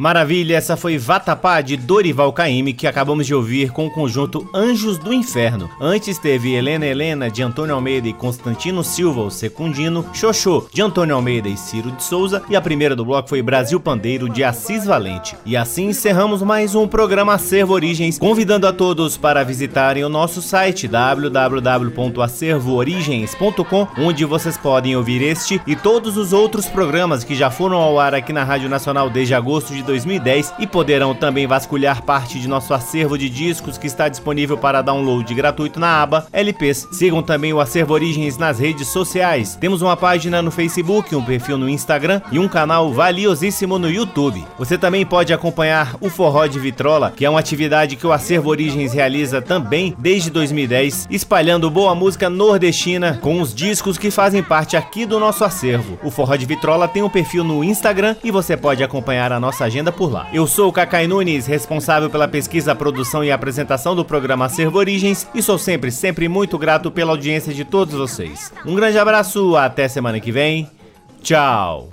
Maravilha, 0.00 0.56
essa 0.56 0.76
foi 0.78 0.96
Vatapá 0.96 1.60
de 1.60 1.76
Dorival 1.76 2.32
Caymmi 2.32 2.72
que 2.72 2.86
acabamos 2.86 3.26
de 3.26 3.34
ouvir 3.34 3.70
com 3.70 3.86
o 3.86 3.90
conjunto 3.90 4.48
Anjos 4.54 4.96
do 4.96 5.12
Inferno. 5.12 5.68
Antes 5.78 6.16
teve 6.16 6.54
Helena 6.54 6.86
Helena 6.86 7.30
de 7.30 7.42
Antônio 7.42 7.74
Almeida 7.74 8.08
e 8.08 8.14
Constantino 8.14 8.82
Silva, 8.82 9.20
o 9.20 9.30
secundino, 9.30 10.06
Xoxô 10.14 10.66
de 10.72 10.80
Antônio 10.80 11.14
Almeida 11.14 11.50
e 11.50 11.56
Ciro 11.58 11.92
de 11.92 12.02
Souza 12.02 12.42
e 12.48 12.56
a 12.56 12.62
primeira 12.62 12.96
do 12.96 13.04
bloco 13.04 13.28
foi 13.28 13.42
Brasil 13.42 13.78
Pandeiro 13.78 14.26
de 14.26 14.42
Assis 14.42 14.86
Valente. 14.86 15.36
E 15.44 15.54
assim 15.54 15.88
encerramos 15.88 16.40
mais 16.40 16.74
um 16.74 16.88
programa 16.88 17.34
Acervo 17.34 17.74
Origens, 17.74 18.18
convidando 18.18 18.66
a 18.66 18.72
todos 18.72 19.18
para 19.18 19.44
visitarem 19.44 20.02
o 20.02 20.08
nosso 20.08 20.40
site 20.40 20.88
www.acervoorigens.com, 20.88 23.88
onde 23.98 24.24
vocês 24.24 24.56
podem 24.56 24.96
ouvir 24.96 25.20
este 25.20 25.60
e 25.66 25.76
todos 25.76 26.16
os 26.16 26.32
outros 26.32 26.64
programas 26.64 27.22
que 27.22 27.34
já 27.34 27.50
foram 27.50 27.76
ao 27.76 28.00
ar 28.00 28.14
aqui 28.14 28.32
na 28.32 28.44
Rádio 28.44 28.70
Nacional 28.70 29.10
desde 29.10 29.34
agosto 29.34 29.74
de 29.74 29.89
2010 29.90 30.54
e 30.58 30.66
poderão 30.66 31.14
também 31.14 31.46
vasculhar 31.46 32.02
parte 32.02 32.38
de 32.38 32.48
nosso 32.48 32.72
acervo 32.72 33.18
de 33.18 33.28
discos 33.28 33.76
que 33.76 33.88
está 33.88 34.08
disponível 34.08 34.56
para 34.56 34.82
download 34.82 35.32
gratuito 35.34 35.80
na 35.80 36.00
aba 36.00 36.26
LPs. 36.32 36.88
Sigam 36.92 37.22
também 37.22 37.52
o 37.52 37.60
Acervo 37.60 37.92
Origens 37.92 38.38
nas 38.38 38.58
redes 38.58 38.88
sociais. 38.88 39.56
Temos 39.56 39.82
uma 39.82 39.96
página 39.96 40.40
no 40.40 40.50
Facebook, 40.50 41.14
um 41.14 41.24
perfil 41.24 41.58
no 41.58 41.68
Instagram 41.68 42.20
e 42.30 42.38
um 42.38 42.46
canal 42.46 42.92
valiosíssimo 42.92 43.78
no 43.78 43.90
YouTube. 43.90 44.44
Você 44.58 44.78
também 44.78 45.04
pode 45.04 45.32
acompanhar 45.32 45.96
o 46.00 46.08
Forró 46.08 46.46
de 46.46 46.58
Vitrola, 46.58 47.12
que 47.14 47.24
é 47.24 47.30
uma 47.30 47.40
atividade 47.40 47.96
que 47.96 48.06
o 48.06 48.12
Acervo 48.12 48.50
Origens 48.50 48.92
realiza 48.92 49.42
também 49.42 49.94
desde 49.98 50.30
2010, 50.30 51.08
espalhando 51.10 51.70
boa 51.70 51.94
música 51.94 52.30
nordestina 52.30 53.18
com 53.20 53.40
os 53.40 53.52
discos 53.52 53.98
que 53.98 54.10
fazem 54.10 54.42
parte 54.42 54.76
aqui 54.76 55.04
do 55.04 55.18
nosso 55.18 55.44
acervo. 55.44 55.98
O 56.02 56.10
Forró 56.10 56.36
de 56.36 56.46
Vitrola 56.46 56.86
tem 56.86 57.02
um 57.02 57.08
perfil 57.08 57.42
no 57.42 57.64
Instagram 57.64 58.14
e 58.22 58.30
você 58.30 58.56
pode 58.56 58.84
acompanhar 58.84 59.32
a 59.32 59.40
nossa 59.40 59.64
agenda 59.64 59.79
por 59.90 60.12
lá. 60.12 60.28
Eu 60.32 60.46
sou 60.46 60.68
o 60.68 60.72
Cacai 60.72 61.06
Nunes, 61.06 61.46
responsável 61.46 62.10
pela 62.10 62.28
pesquisa, 62.28 62.74
produção 62.74 63.24
e 63.24 63.30
apresentação 63.30 63.96
do 63.96 64.04
programa 64.04 64.46
Acervo 64.46 64.78
Origens 64.78 65.26
e 65.34 65.40
sou 65.40 65.56
sempre, 65.56 65.90
sempre 65.90 66.28
muito 66.28 66.58
grato 66.58 66.90
pela 66.90 67.12
audiência 67.12 67.54
de 67.54 67.64
todos 67.64 67.94
vocês. 67.94 68.52
Um 68.66 68.74
grande 68.74 68.98
abraço, 68.98 69.56
até 69.56 69.88
semana 69.88 70.20
que 70.20 70.32
vem. 70.32 70.68
Tchau. 71.22 71.88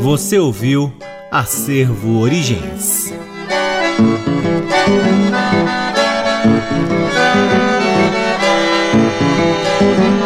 Você 0.00 0.38
ouviu 0.38 0.92
Acervo 1.30 2.20
Origens. 2.20 3.14
Música 9.80 10.19